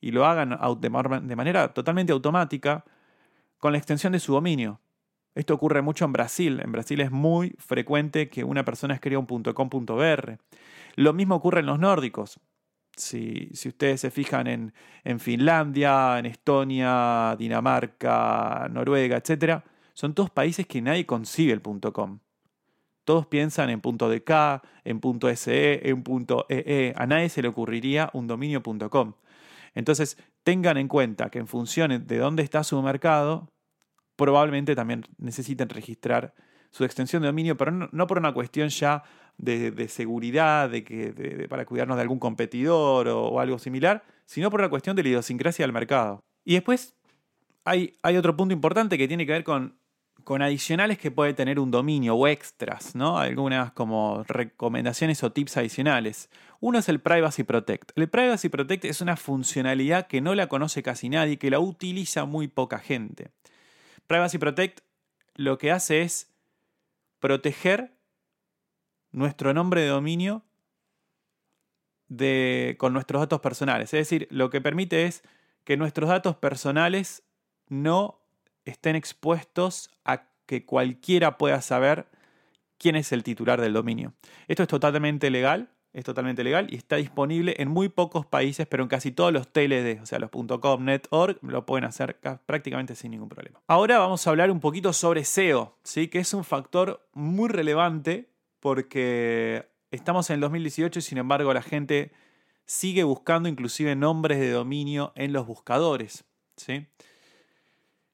y 0.00 0.10
lo 0.10 0.26
hagan 0.26 0.58
de 0.80 1.36
manera 1.36 1.72
totalmente 1.72 2.12
automática 2.12 2.84
con 3.58 3.70
la 3.70 3.78
extensión 3.78 4.12
de 4.12 4.18
su 4.18 4.32
dominio. 4.32 4.80
Esto 5.36 5.54
ocurre 5.54 5.80
mucho 5.80 6.04
en 6.04 6.12
Brasil. 6.12 6.60
En 6.60 6.72
Brasil 6.72 7.00
es 7.00 7.12
muy 7.12 7.54
frecuente 7.58 8.28
que 8.30 8.42
una 8.42 8.64
persona 8.64 8.94
escriba 8.94 9.20
un 9.20 9.26
.com.br. 9.44 10.32
Lo 10.96 11.12
mismo 11.12 11.36
ocurre 11.36 11.60
en 11.60 11.66
los 11.66 11.78
nórdicos. 11.78 12.40
Si, 12.96 13.52
ustedes 13.52 14.00
se 14.00 14.10
fijan 14.10 14.48
en, 14.48 14.74
en, 15.04 15.20
Finlandia, 15.20 16.18
en 16.18 16.26
Estonia, 16.26 17.36
Dinamarca, 17.38 18.66
Noruega, 18.72 19.18
etc., 19.18 19.62
son 19.92 20.14
todos 20.14 20.30
países 20.30 20.66
que 20.66 20.82
nadie 20.82 21.06
concibe 21.06 21.52
el 21.52 21.62
.com. 21.62 22.18
Todos 23.04 23.26
piensan 23.26 23.70
en 23.70 23.80
.dk, 23.80 24.62
en 24.84 25.00
.se, 25.36 25.88
en 25.88 26.04
.ee. 26.48 26.94
A 26.96 27.06
nadie 27.06 27.28
se 27.28 27.42
le 27.42 27.48
ocurriría 27.48 28.10
un 28.14 28.26
dominio.com. 28.26 29.12
Entonces, 29.74 30.16
tengan 30.42 30.76
en 30.76 30.88
cuenta 30.88 31.30
que 31.30 31.38
en 31.38 31.46
función 31.46 32.06
de 32.06 32.18
dónde 32.18 32.42
está 32.42 32.64
su 32.64 32.80
mercado, 32.82 33.48
probablemente 34.16 34.74
también 34.74 35.04
necesiten 35.18 35.68
registrar 35.68 36.34
su 36.70 36.84
extensión 36.84 37.22
de 37.22 37.28
dominio, 37.28 37.56
pero 37.56 37.70
no, 37.70 38.06
por 38.06 38.18
una 38.18 38.32
cuestión 38.32 38.68
ya 38.68 39.04
de, 39.38 39.88
seguridad, 39.88 40.70
de 40.70 40.82
que, 40.84 41.46
para 41.48 41.64
cuidarnos 41.66 41.96
de 41.96 42.02
algún 42.02 42.18
competidor 42.18 43.08
o, 43.08 43.38
algo 43.38 43.58
similar, 43.58 44.04
sino 44.26 44.50
por 44.50 44.60
una 44.60 44.70
cuestión 44.70 44.96
de 44.96 45.02
la 45.02 45.08
idiosincrasia 45.10 45.64
del 45.64 45.72
mercado. 45.72 46.20
Y 46.44 46.54
después 46.54 46.96
hay 47.64 48.16
otro 48.16 48.36
punto 48.36 48.52
importante 48.52 48.98
que 48.98 49.08
tiene 49.08 49.26
que 49.26 49.32
ver 49.32 49.44
con 49.44 49.78
con 50.24 50.42
adicionales 50.42 50.98
que 50.98 51.10
puede 51.10 51.34
tener 51.34 51.60
un 51.60 51.70
dominio 51.70 52.16
o 52.16 52.26
extras, 52.26 52.94
¿no? 52.94 53.18
Algunas 53.18 53.72
como 53.72 54.24
recomendaciones 54.24 55.22
o 55.22 55.32
tips 55.32 55.58
adicionales. 55.58 56.30
Uno 56.60 56.78
es 56.78 56.88
el 56.88 57.00
Privacy 57.00 57.44
Protect. 57.44 57.92
El 57.96 58.08
Privacy 58.08 58.48
Protect 58.48 58.86
es 58.86 59.00
una 59.00 59.16
funcionalidad 59.16 60.06
que 60.06 60.20
no 60.20 60.34
la 60.34 60.48
conoce 60.48 60.82
casi 60.82 61.08
nadie, 61.08 61.38
que 61.38 61.50
la 61.50 61.60
utiliza 61.60 62.24
muy 62.24 62.48
poca 62.48 62.78
gente. 62.78 63.30
Privacy 64.06 64.38
Protect 64.38 64.80
lo 65.34 65.58
que 65.58 65.70
hace 65.70 66.02
es 66.02 66.32
proteger 67.20 67.94
nuestro 69.12 69.54
nombre 69.54 69.82
de 69.82 69.88
dominio 69.88 70.42
de, 72.08 72.76
con 72.78 72.92
nuestros 72.92 73.20
datos 73.20 73.40
personales. 73.40 73.92
Es 73.94 74.00
decir, 74.00 74.26
lo 74.30 74.50
que 74.50 74.60
permite 74.60 75.06
es 75.06 75.22
que 75.64 75.76
nuestros 75.76 76.08
datos 76.08 76.36
personales 76.36 77.22
no 77.68 78.23
estén 78.64 78.96
expuestos 78.96 79.90
a 80.04 80.26
que 80.46 80.64
cualquiera 80.64 81.38
pueda 81.38 81.60
saber 81.62 82.06
quién 82.78 82.96
es 82.96 83.12
el 83.12 83.22
titular 83.22 83.60
del 83.60 83.72
dominio. 83.72 84.12
Esto 84.48 84.62
es 84.62 84.68
totalmente 84.68 85.30
legal, 85.30 85.70
es 85.92 86.04
totalmente 86.04 86.42
legal 86.42 86.66
y 86.70 86.76
está 86.76 86.96
disponible 86.96 87.54
en 87.58 87.68
muy 87.68 87.88
pocos 87.88 88.26
países, 88.26 88.66
pero 88.66 88.82
en 88.82 88.88
casi 88.88 89.12
todos 89.12 89.32
los 89.32 89.48
TLD, 89.48 90.02
o 90.02 90.06
sea, 90.06 90.18
los 90.18 90.30
.com, 90.30 90.84
.net, 90.84 91.06
.org, 91.10 91.38
lo 91.42 91.64
pueden 91.64 91.84
hacer 91.84 92.18
prácticamente 92.46 92.96
sin 92.96 93.12
ningún 93.12 93.28
problema. 93.28 93.60
Ahora 93.68 93.98
vamos 93.98 94.26
a 94.26 94.30
hablar 94.30 94.50
un 94.50 94.60
poquito 94.60 94.92
sobre 94.92 95.24
SEO, 95.24 95.78
¿sí? 95.84 96.08
que 96.08 96.18
es 96.18 96.34
un 96.34 96.44
factor 96.44 97.08
muy 97.12 97.48
relevante 97.48 98.28
porque 98.58 99.68
estamos 99.92 100.28
en 100.30 100.34
el 100.34 100.40
2018 100.40 100.98
y 100.98 101.02
sin 101.02 101.18
embargo 101.18 101.54
la 101.54 101.62
gente 101.62 102.12
sigue 102.66 103.04
buscando 103.04 103.48
inclusive 103.48 103.94
nombres 103.94 104.40
de 104.40 104.50
dominio 104.50 105.12
en 105.14 105.32
los 105.32 105.46
buscadores. 105.46 106.24
¿sí? 106.56 106.86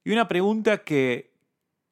Y 0.04 0.12
una 0.12 0.28
pregunta 0.28 0.78
que, 0.78 1.32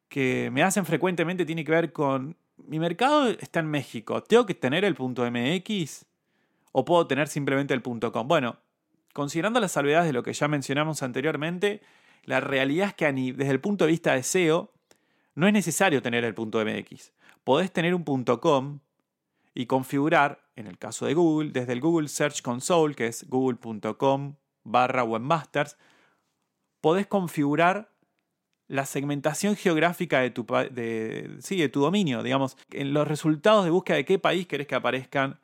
que 0.08 0.50
me 0.52 0.62
hacen 0.62 0.86
frecuentemente 0.86 1.44
tiene 1.44 1.64
que 1.64 1.72
ver 1.72 1.92
con, 1.92 2.36
mi 2.66 2.78
mercado 2.78 3.28
está 3.28 3.60
en 3.60 3.70
México, 3.70 4.22
¿tengo 4.22 4.46
que 4.46 4.54
tener 4.54 4.84
el 4.84 4.96
.mx 4.98 6.06
o 6.72 6.84
puedo 6.84 7.06
tener 7.06 7.28
simplemente 7.28 7.74
el 7.74 7.82
.com? 7.82 8.28
Bueno, 8.28 8.56
considerando 9.12 9.60
las 9.60 9.72
salvedades 9.72 10.06
de 10.06 10.12
lo 10.12 10.22
que 10.22 10.32
ya 10.32 10.48
mencionamos 10.48 11.02
anteriormente, 11.02 11.82
la 12.24 12.40
realidad 12.40 12.88
es 12.88 12.94
que 12.94 13.12
desde 13.12 13.50
el 13.50 13.60
punto 13.60 13.84
de 13.84 13.90
vista 13.90 14.14
de 14.14 14.22
SEO 14.22 14.72
no 15.34 15.46
es 15.46 15.52
necesario 15.52 16.02
tener 16.02 16.24
el 16.24 16.34
.mx. 16.34 17.12
Podés 17.44 17.72
tener 17.72 17.94
un 17.94 18.04
.com 18.04 18.80
y 19.54 19.66
configurar, 19.66 20.44
en 20.56 20.66
el 20.66 20.78
caso 20.78 21.06
de 21.06 21.14
Google, 21.14 21.50
desde 21.50 21.72
el 21.72 21.80
Google 21.80 22.08
Search 22.08 22.42
Console, 22.42 22.94
que 22.94 23.06
es 23.06 23.28
google.com 23.28 24.34
barra 24.64 25.04
webmasters, 25.04 25.76
podés 26.80 27.06
configurar 27.06 27.90
la 28.68 28.84
segmentación 28.84 29.56
geográfica 29.56 30.20
de 30.20 30.30
tu, 30.30 30.46
de, 30.70 31.36
sí, 31.40 31.56
de 31.56 31.70
tu 31.70 31.80
dominio, 31.80 32.22
digamos, 32.22 32.56
en 32.70 32.92
los 32.92 33.08
resultados 33.08 33.64
de 33.64 33.70
búsqueda 33.70 33.96
de 33.96 34.04
qué 34.04 34.18
país 34.18 34.46
querés 34.46 34.66
que 34.66 34.74
aparezcan 34.74 35.40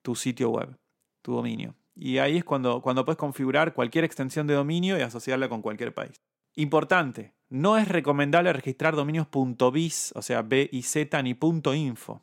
tu 0.00 0.16
sitio 0.16 0.50
web, 0.50 0.76
tu 1.20 1.34
dominio. 1.34 1.74
Y 1.94 2.18
ahí 2.18 2.38
es 2.38 2.44
cuando, 2.44 2.80
cuando 2.80 3.04
puedes 3.04 3.18
configurar 3.18 3.74
cualquier 3.74 4.04
extensión 4.04 4.46
de 4.46 4.54
dominio 4.54 4.98
y 4.98 5.02
asociarla 5.02 5.50
con 5.50 5.60
cualquier 5.60 5.92
país. 5.92 6.20
Importante, 6.54 7.34
no 7.50 7.76
es 7.76 7.86
recomendable 7.86 8.52
registrar 8.52 8.96
dominios 8.96 9.26
.biz, 9.72 10.12
o 10.14 10.22
sea, 10.22 10.40
B 10.40 10.68
y 10.72 10.82
Z, 10.82 11.22
ni 11.22 11.36
.info. 11.74 12.22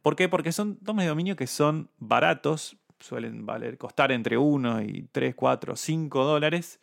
¿Por 0.00 0.16
qué? 0.16 0.30
Porque 0.30 0.52
son 0.52 0.78
dominios 0.80 1.04
de 1.04 1.10
dominio 1.10 1.36
que 1.36 1.46
son 1.46 1.90
baratos, 1.98 2.78
suelen 2.98 3.44
valer, 3.44 3.76
costar 3.76 4.10
entre 4.10 4.38
1 4.38 4.82
y 4.82 5.08
3, 5.12 5.34
4, 5.34 5.76
5 5.76 6.24
dólares 6.24 6.80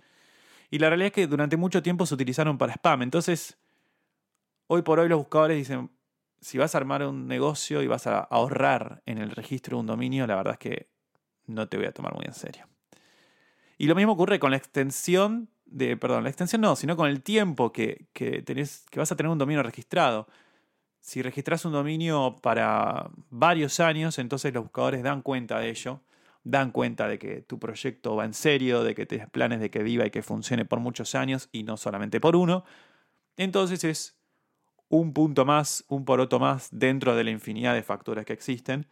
y 0.70 0.80
la 0.80 0.90
realidad 0.90 1.08
es 1.08 1.14
que 1.14 1.28
durante 1.28 1.58
mucho 1.58 1.82
tiempo 1.82 2.06
se 2.06 2.14
utilizaron 2.14 2.58
para 2.58 2.74
spam. 2.74 3.02
Entonces, 3.04 3.58
hoy 4.68 4.82
por 4.82 5.00
hoy 5.00 5.08
los 5.08 5.20
buscadores 5.20 5.58
dicen, 5.58 5.90
si 6.42 6.58
vas 6.58 6.76
a 6.76 6.78
armar 6.78 7.04
un 7.04 7.28
negocio 7.28 7.82
y 7.82 7.88
vas 7.88 8.08
a 8.08 8.20
ahorrar 8.20 9.02
en 9.06 9.18
el 9.18 9.32
registro 9.32 9.78
de 9.78 9.82
un 9.82 9.88
dominio, 9.88 10.28
la 10.28 10.36
verdad 10.36 10.54
es 10.54 10.60
que 10.60 10.88
no 11.46 11.68
te 11.68 11.78
voy 11.78 11.86
a 11.86 11.94
tomar 11.94 12.14
muy 12.14 12.26
en 12.26 12.34
serio. 12.34 12.68
Y 13.78 13.88
lo 13.88 13.96
mismo 13.96 14.14
ocurre 14.14 14.40
con 14.40 14.52
la 14.52 14.58
extensión 14.58 15.50
de, 15.66 15.96
perdón, 15.98 16.24
la 16.24 16.30
extensión 16.30 16.62
no, 16.62 16.76
sino 16.76 16.98
con 16.98 17.10
el 17.10 17.22
tiempo 17.22 17.72
que, 17.72 18.08
que, 18.14 18.42
tenés, 18.42 18.86
que 18.90 19.00
vas 19.00 19.12
a 19.12 19.16
tener 19.16 19.32
un 19.32 19.38
dominio 19.38 19.64
registrado. 19.64 20.28
Si 21.00 21.22
registras 21.22 21.64
un 21.64 21.72
dominio 21.72 22.36
para 22.42 23.10
varios 23.30 23.80
años, 23.80 24.20
entonces 24.20 24.54
los 24.54 24.64
buscadores 24.64 25.04
dan 25.04 25.22
cuenta 25.22 25.60
de 25.60 25.70
ello 25.70 26.02
dan 26.50 26.72
cuenta 26.72 27.08
de 27.08 27.20
que 27.20 27.42
tu 27.42 27.60
proyecto 27.60 28.16
va 28.16 28.26
en 28.26 28.34
serio, 28.34 28.84
de 28.84 28.96
que 28.96 29.06
tienes 29.06 29.30
planes 29.30 29.60
de 29.60 29.70
que 29.70 29.84
viva 29.84 30.06
y 30.06 30.12
que 30.12 30.24
funcione 30.24 30.66
por 30.66 30.80
muchos 30.80 31.14
años 31.16 31.50
y 31.52 31.64
no 31.64 31.78
solamente 31.78 32.20
por 32.20 32.36
uno. 32.36 32.64
Entonces 33.36 33.84
es 33.84 34.18
un 34.90 35.14
punto 35.14 35.46
más, 35.46 35.84
un 35.90 36.06
poroto 36.06 36.40
más 36.40 36.70
dentro 36.72 37.16
de 37.16 37.24
la 37.24 37.32
infinidad 37.32 37.74
de 37.74 37.84
factores 37.84 38.26
que 38.26 38.34
existen. 38.34 38.88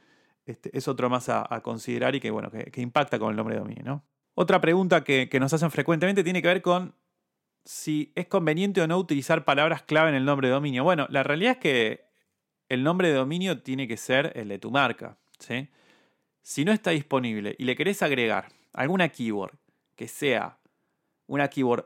Este, 0.45 0.77
es 0.77 0.87
otro 0.87 1.09
más 1.09 1.29
a, 1.29 1.47
considerar 1.63 2.13
y 2.13 2.19
que, 2.19 2.29
bueno, 2.29 2.51
que, 2.51 2.81
impacta 2.81 3.17
con 3.17 3.31
el 3.31 3.35
nombre 3.35 3.55
de 3.55 3.61
dominio. 3.61 4.03
Otra 4.35 4.61
pregunta 4.61 5.03
que, 5.03 5.29
que 5.29 5.39
nos 5.39 5.53
hacen 5.53 5.71
frecuentemente 5.71 6.23
tiene 6.23 6.41
que 6.41 6.49
ver 6.49 6.61
con 6.61 6.93
si 7.63 8.11
es 8.15 8.27
conveniente 8.27 8.81
o 8.81 8.87
no 8.87 8.97
utilizar 8.97 9.43
palabras 9.45 9.81
clave 9.81 10.09
en 10.09 10.15
el 10.15 10.25
nombre 10.25 10.49
de 10.49 10.53
dominio. 10.53 10.83
Bueno, 10.83 11.07
la 11.09 11.23
realidad 11.23 11.53
es 11.53 11.57
que 11.57 12.05
el 12.69 12.83
nombre 12.83 13.07
de 13.07 13.15
dominio 13.15 13.61
tiene 13.61 13.87
que 13.87 13.97
ser 13.97 14.33
el 14.35 14.49
de 14.49 14.59
tu 14.59 14.69
marca. 14.69 15.17
¿sí? 15.39 15.69
Si 16.47 16.63
no 16.63 16.71
está 16.71 16.91
disponible 16.91 17.55
y 17.58 17.65
le 17.65 17.75
querés 17.75 18.03
agregar 18.03 18.49
alguna 18.71 19.10
keyword 19.10 19.55
que 19.95 20.08
sea 20.08 20.60
una 21.25 21.47
keyword 21.47 21.86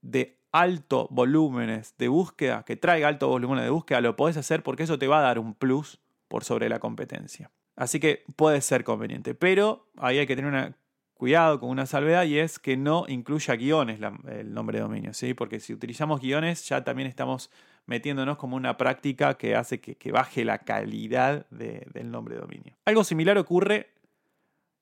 de 0.00 0.38
alto 0.50 1.08
volúmenes 1.10 1.94
de 1.98 2.08
búsqueda, 2.08 2.64
que 2.64 2.74
traiga 2.74 3.08
alto 3.08 3.28
volumen 3.28 3.60
de 3.60 3.68
búsqueda, 3.68 4.00
lo 4.00 4.16
podés 4.16 4.38
hacer 4.38 4.62
porque 4.62 4.84
eso 4.84 4.98
te 4.98 5.08
va 5.08 5.18
a 5.18 5.22
dar 5.22 5.38
un 5.38 5.52
plus 5.52 6.00
por 6.26 6.42
sobre 6.42 6.70
la 6.70 6.78
competencia. 6.78 7.50
Así 7.76 8.00
que 8.00 8.24
puede 8.34 8.62
ser 8.62 8.82
conveniente, 8.82 9.34
pero 9.34 9.90
ahí 9.98 10.16
hay 10.16 10.26
que 10.26 10.36
tener 10.36 10.74
cuidado 11.12 11.60
con 11.60 11.68
una 11.68 11.84
salvedad 11.84 12.24
y 12.24 12.38
es 12.38 12.58
que 12.58 12.78
no 12.78 13.04
incluya 13.08 13.56
guiones 13.56 14.00
el 14.26 14.54
nombre 14.54 14.78
de 14.78 14.84
dominio, 14.84 15.12
¿sí? 15.12 15.34
porque 15.34 15.60
si 15.60 15.74
utilizamos 15.74 16.22
guiones 16.22 16.66
ya 16.66 16.82
también 16.82 17.10
estamos 17.10 17.50
metiéndonos 17.84 18.38
como 18.38 18.56
una 18.56 18.78
práctica 18.78 19.34
que 19.34 19.54
hace 19.54 19.80
que, 19.82 20.12
baje 20.12 20.46
la 20.46 20.60
calidad 20.60 21.46
del 21.50 22.10
nombre 22.10 22.36
de 22.36 22.40
dominio. 22.40 22.74
Algo 22.86 23.04
similar 23.04 23.36
ocurre 23.36 23.97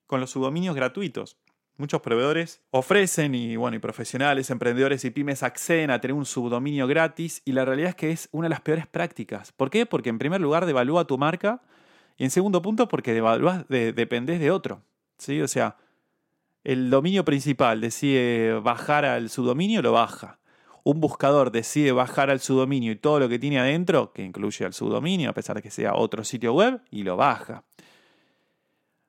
con 0.07 0.21
los 0.21 0.31
subdominios 0.31 0.75
gratuitos. 0.75 1.37
Muchos 1.79 2.01
proveedores 2.01 2.63
ofrecen 2.71 3.35
y 3.35 3.57
bueno, 3.57 3.77
y 3.77 3.81
profesionales, 3.81 4.49
emprendedores 4.49 5.05
y 5.05 5.11
pymes 5.11 5.43
acceden 5.43 5.91
a 5.91 6.01
tener 6.01 6.15
un 6.15 6.25
subdominio 6.25 6.87
gratis 6.87 7.43
y 7.45 7.53
la 7.53 7.67
realidad 7.67 7.91
es 7.91 7.97
que 7.97 8.11
es 8.11 8.29
una 8.33 8.47
de 8.47 8.51
las 8.51 8.63
peores 8.63 8.87
prácticas. 8.87 9.53
¿Por 9.53 9.69
qué? 9.69 9.85
Porque 9.85 10.09
en 10.09 10.19
primer 10.19 10.41
lugar 10.41 10.65
devalúa 10.65 11.07
tu 11.07 11.19
marca 11.19 11.61
y 12.17 12.25
en 12.25 12.31
segundo 12.31 12.63
punto 12.63 12.89
porque 12.89 13.13
devalúas, 13.13 13.69
de, 13.69 13.93
dependés 13.93 14.41
de 14.41 14.51
otro. 14.51 14.83
¿sí? 15.19 15.43
O 15.43 15.49
sea, 15.49 15.77
el 16.65 16.89
dominio 16.89 17.27
principal 17.27 17.83
decide 17.83 18.55
bajar 18.55 19.05
al 19.05 19.29
subdominio, 19.29 19.83
lo 19.83 19.93
baja. 19.93 20.39
Un 20.83 21.01
buscador 21.01 21.53
decide 21.53 21.93
bajar 21.93 22.31
al 22.31 22.41
subdominio 22.41 22.93
y 22.93 22.97
todo 22.97 23.21
lo 23.21 23.29
que 23.29 23.39
tiene 23.39 23.59
adentro, 23.59 24.13
que 24.13 24.23
incluye 24.23 24.65
al 24.65 24.73
subdominio, 24.73 25.29
a 25.29 25.35
pesar 25.35 25.57
de 25.57 25.63
que 25.63 25.71
sea 25.71 25.95
otro 25.95 26.25
sitio 26.25 26.55
web, 26.55 26.81
y 26.91 27.03
lo 27.03 27.17
baja. 27.17 27.65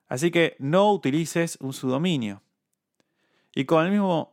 Así 0.08 0.30
que 0.30 0.56
no 0.58 0.92
utilices 0.92 1.58
un 1.60 1.72
subdominio. 1.72 2.42
Y 3.54 3.64
con 3.64 3.84
el 3.84 3.92
mismo, 3.92 4.30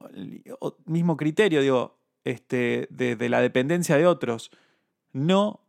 mismo 0.86 1.18
criterio, 1.18 1.62
digo, 1.62 1.98
este, 2.24 2.88
de, 2.90 3.30
la 3.30 3.42
dependencia 3.42 3.98
de 3.98 4.08
otros, 4.08 4.52
no 5.14 5.62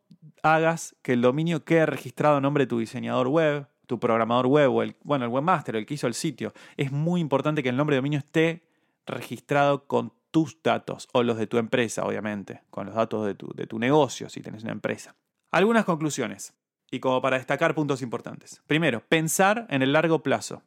hagas 0.43 0.97
que 1.03 1.13
el 1.13 1.23
dominio 1.23 1.65
quede 1.65 1.87
registrado 1.87 2.37
en 2.37 2.43
nombre 2.43 2.65
de 2.65 2.69
tu 2.69 2.79
diseñador 2.79 3.29
web, 3.29 3.67
tu 3.87 3.99
programador 4.01 4.47
web 4.47 4.73
o 4.73 4.83
el, 4.83 4.97
bueno, 5.03 5.25
el 5.25 5.31
webmaster, 5.31 5.77
el 5.77 5.87
que 5.87 5.95
hizo 5.95 6.07
el 6.07 6.15
sitio. 6.15 6.53
Es 6.77 6.93
muy 6.93 7.21
importante 7.21 7.63
que 7.63 7.69
el 7.69 7.77
nombre 7.77 7.95
de 7.95 7.99
dominio 7.99 8.19
esté 8.19 8.63
registrado 9.07 9.87
con 9.87 10.13
tus 10.31 10.63
datos 10.63 11.09
o 11.13 11.23
los 11.23 11.39
de 11.39 11.47
tu 11.47 11.59
empresa, 11.59 12.05
obviamente, 12.05 12.63
con 12.71 12.87
los 12.87 12.95
datos 12.95 13.27
de 13.27 13.35
tu, 13.35 13.53
de 13.55 13.67
tu 13.67 13.79
negocio 13.79 14.29
si 14.29 14.41
tienes 14.41 14.63
una 14.65 14.73
empresa. 14.73 15.15
Algunas 15.51 15.85
conclusiones 15.85 16.55
y 16.91 17.01
como 17.01 17.21
para 17.21 17.37
destacar 17.37 17.75
puntos 17.75 18.03
importantes. 18.03 18.63
Primero, 18.67 19.03
pensar 19.09 19.67
en 19.71 19.83
el 19.83 19.93
largo 19.93 20.23
plazo 20.23 20.63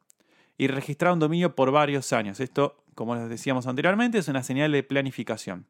y 0.57 0.67
registrar 0.67 1.13
un 1.13 1.19
dominio 1.19 1.55
por 1.55 1.71
varios 1.71 2.11
años. 2.13 2.39
Esto, 2.39 2.83
como 2.95 3.15
les 3.15 3.29
decíamos 3.29 3.67
anteriormente, 3.67 4.17
es 4.17 4.27
una 4.27 4.43
señal 4.43 4.71
de 4.71 4.83
planificación. 4.83 5.65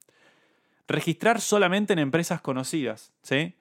Registrar 0.87 1.39
solamente 1.41 1.93
en 1.93 1.99
empresas 1.99 2.41
conocidas. 2.41 3.13
¿sí? 3.21 3.55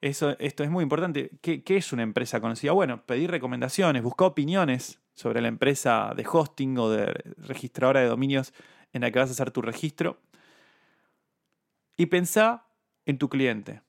Esto 0.00 0.34
es 0.38 0.70
muy 0.70 0.82
importante. 0.82 1.30
¿Qué, 1.40 1.62
¿Qué, 1.62 1.76
es 1.76 1.92
una 1.92 2.02
empresa 2.02 2.40
conocida? 2.40 2.72
Bueno, 2.72 3.06
pedir 3.06 3.30
recomendaciones, 3.30 4.02
buscar 4.02 4.28
opiniones 4.28 5.00
sobre 5.14 5.40
la 5.40 5.48
empresa 5.48 6.12
de 6.16 6.26
hosting 6.30 6.76
o 6.78 6.90
de 6.90 7.06
registradora 7.38 8.00
de 8.00 8.08
dominios 8.08 8.52
en 8.92 9.02
la 9.02 9.10
que 9.10 9.20
vas 9.20 9.28
a 9.28 9.32
hacer 9.32 9.52
tu 9.52 9.62
registro. 9.62 10.18
Y 11.96 12.06
pensar 12.06 12.64
en 13.06 13.18
tu 13.18 13.28
cliente. 13.28 13.82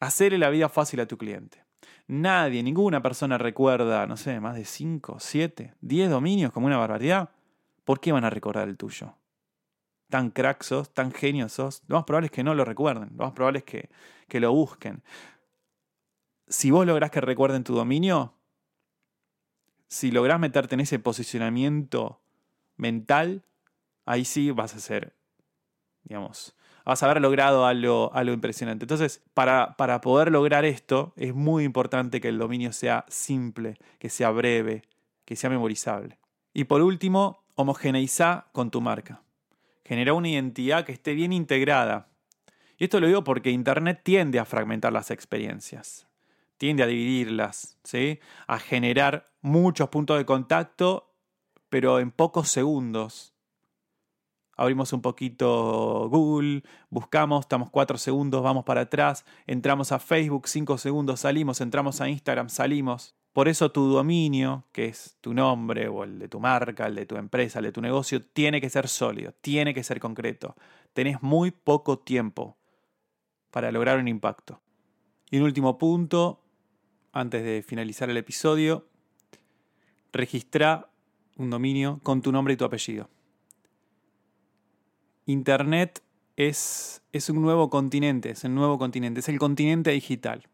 Hacerle 0.00 0.38
la 0.38 0.50
vida 0.50 0.68
fácil 0.68 1.00
a 1.00 1.06
tu 1.06 1.16
cliente. 1.16 1.64
Nadie, 2.08 2.62
ninguna 2.62 3.02
persona 3.02 3.38
recuerda, 3.38 4.06
no 4.06 4.16
sé, 4.16 4.38
más 4.40 4.54
de 4.54 4.64
5, 4.64 5.16
7, 5.18 5.74
10 5.80 6.10
dominios 6.10 6.52
como 6.52 6.66
una 6.66 6.76
barbaridad. 6.76 7.30
¿Por 7.84 8.00
qué 8.00 8.12
van 8.12 8.24
a 8.24 8.30
recordar 8.30 8.68
el 8.68 8.76
tuyo? 8.76 9.14
Tan 10.08 10.30
crack 10.30 10.62
sos, 10.62 10.92
tan 10.94 11.12
genio 11.12 11.48
sos. 11.48 11.82
Lo 11.88 11.96
más 11.96 12.04
probable 12.04 12.26
es 12.26 12.32
que 12.32 12.44
no 12.44 12.54
lo 12.54 12.64
recuerden, 12.64 13.10
lo 13.16 13.24
más 13.24 13.32
probable 13.32 13.60
es 13.60 13.64
que, 13.64 13.90
que 14.28 14.40
lo 14.40 14.52
busquen. 14.52 15.02
Si 16.48 16.70
vos 16.70 16.86
lográs 16.86 17.10
que 17.10 17.20
recuerden 17.20 17.64
tu 17.64 17.74
dominio, 17.74 18.34
si 19.88 20.10
lográs 20.10 20.38
meterte 20.38 20.74
en 20.74 20.80
ese 20.80 20.98
posicionamiento 20.98 22.20
mental, 22.76 23.44
ahí 24.04 24.24
sí 24.24 24.50
vas 24.50 24.74
a 24.74 24.80
ser, 24.80 25.16
digamos, 26.04 26.55
vas 26.86 27.02
a 27.02 27.06
haber 27.06 27.20
logrado 27.20 27.66
algo, 27.66 28.10
algo 28.14 28.32
impresionante. 28.32 28.84
Entonces, 28.84 29.20
para, 29.34 29.76
para 29.76 30.00
poder 30.00 30.30
lograr 30.30 30.64
esto, 30.64 31.12
es 31.16 31.34
muy 31.34 31.64
importante 31.64 32.20
que 32.20 32.28
el 32.28 32.38
dominio 32.38 32.72
sea 32.72 33.04
simple, 33.08 33.76
que 33.98 34.08
sea 34.08 34.30
breve, 34.30 34.82
que 35.24 35.34
sea 35.34 35.50
memorizable. 35.50 36.18
Y 36.54 36.64
por 36.64 36.80
último, 36.80 37.44
homogeneiza 37.56 38.46
con 38.52 38.70
tu 38.70 38.80
marca. 38.80 39.20
Genera 39.84 40.14
una 40.14 40.28
identidad 40.28 40.84
que 40.86 40.92
esté 40.92 41.14
bien 41.14 41.32
integrada. 41.32 42.08
Y 42.78 42.84
esto 42.84 43.00
lo 43.00 43.08
digo 43.08 43.24
porque 43.24 43.50
Internet 43.50 44.00
tiende 44.04 44.38
a 44.38 44.44
fragmentar 44.44 44.92
las 44.92 45.10
experiencias, 45.10 46.06
tiende 46.56 46.84
a 46.84 46.86
dividirlas, 46.86 47.78
¿sí? 47.82 48.20
a 48.46 48.58
generar 48.60 49.28
muchos 49.40 49.88
puntos 49.88 50.18
de 50.18 50.24
contacto, 50.24 51.12
pero 51.68 51.98
en 51.98 52.12
pocos 52.12 52.48
segundos. 52.48 53.35
Abrimos 54.56 54.92
un 54.92 55.02
poquito 55.02 56.08
Google, 56.08 56.62
buscamos, 56.88 57.40
estamos 57.40 57.70
cuatro 57.70 57.98
segundos, 57.98 58.42
vamos 58.42 58.64
para 58.64 58.82
atrás, 58.82 59.24
entramos 59.46 59.92
a 59.92 59.98
Facebook, 59.98 60.48
cinco 60.48 60.78
segundos, 60.78 61.20
salimos, 61.20 61.60
entramos 61.60 62.00
a 62.00 62.08
Instagram, 62.08 62.48
salimos. 62.48 63.14
Por 63.34 63.48
eso 63.48 63.70
tu 63.70 63.86
dominio, 63.90 64.64
que 64.72 64.86
es 64.86 65.18
tu 65.20 65.34
nombre 65.34 65.88
o 65.88 66.04
el 66.04 66.18
de 66.18 66.26
tu 66.26 66.40
marca, 66.40 66.86
el 66.86 66.94
de 66.94 67.04
tu 67.04 67.16
empresa, 67.16 67.58
el 67.58 67.66
de 67.66 67.72
tu 67.72 67.82
negocio, 67.82 68.24
tiene 68.24 68.62
que 68.62 68.70
ser 68.70 68.88
sólido, 68.88 69.34
tiene 69.42 69.74
que 69.74 69.82
ser 69.82 70.00
concreto. 70.00 70.56
Tenés 70.94 71.22
muy 71.22 71.50
poco 71.50 71.98
tiempo 71.98 72.56
para 73.50 73.70
lograr 73.70 73.98
un 73.98 74.08
impacto. 74.08 74.62
Y 75.30 75.36
un 75.36 75.42
último 75.42 75.76
punto, 75.76 76.40
antes 77.12 77.44
de 77.44 77.62
finalizar 77.62 78.08
el 78.08 78.16
episodio, 78.16 78.88
registra 80.12 80.88
un 81.36 81.50
dominio 81.50 82.00
con 82.02 82.22
tu 82.22 82.32
nombre 82.32 82.54
y 82.54 82.56
tu 82.56 82.64
apellido. 82.64 83.10
Internet 85.26 86.02
es, 86.36 87.02
es 87.12 87.28
un 87.28 87.42
nuevo 87.42 87.68
continente, 87.68 88.30
es 88.30 88.44
el 88.44 88.54
nuevo 88.54 88.78
continente, 88.78 89.20
es 89.20 89.28
el 89.28 89.38
continente 89.38 89.90
digital 89.90 90.48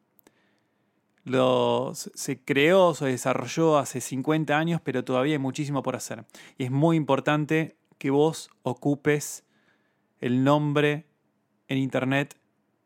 se 1.25 2.45
creó, 2.45 2.95
se 2.95 3.07
desarrolló 3.07 3.79
hace 3.79 4.01
50 4.01 4.59
años, 4.59 4.81
pero 4.83 5.05
todavía 5.05 5.35
hay 5.35 5.39
muchísimo 5.39 5.83
por 5.83 5.97
hacer. 5.97 6.25
Y 6.59 6.65
es 6.65 6.71
muy 6.71 6.97
importante 6.97 7.77
que 7.99 8.11
vos 8.11 8.51
ocupes 8.63 9.45
el 10.21 10.43
nombre 10.43 11.07
en 11.69 11.79
Internet 11.79 12.37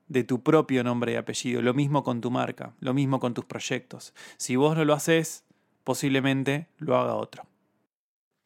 de 0.09 0.23
tu 0.23 0.43
propio 0.43 0.85
nombre 0.85 1.13
y 1.13 1.17
apellido. 1.17 1.63
Lo 1.63 1.75
mismo 1.75 2.03
con 2.05 2.21
tu 2.21 2.31
marca, 2.31 2.75
lo 2.81 2.93
mismo 2.93 3.19
con 3.21 3.33
tus 3.35 3.45
proyectos. 3.45 4.15
Si 4.37 4.57
vos 4.57 4.77
no 4.77 4.85
lo 4.85 4.93
haces, 4.93 5.45
posiblemente 5.83 6.69
lo 6.79 6.97
haga 6.97 7.15
otro. 7.15 7.45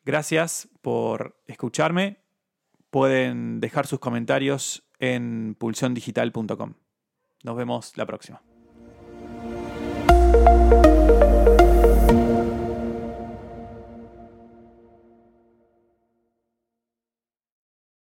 Gracias 0.05 0.69
por 0.81 1.37
escucharme. 1.47 2.19
Pueden 2.91 3.61
dejar 3.61 3.87
sus 3.87 4.01
comentarios 4.01 4.85
en 4.99 5.57
pulsiondigital.com. 5.59 6.75
Nos 7.43 7.57
vemos 7.57 7.97
la 7.97 8.07
próxima. 8.07 8.43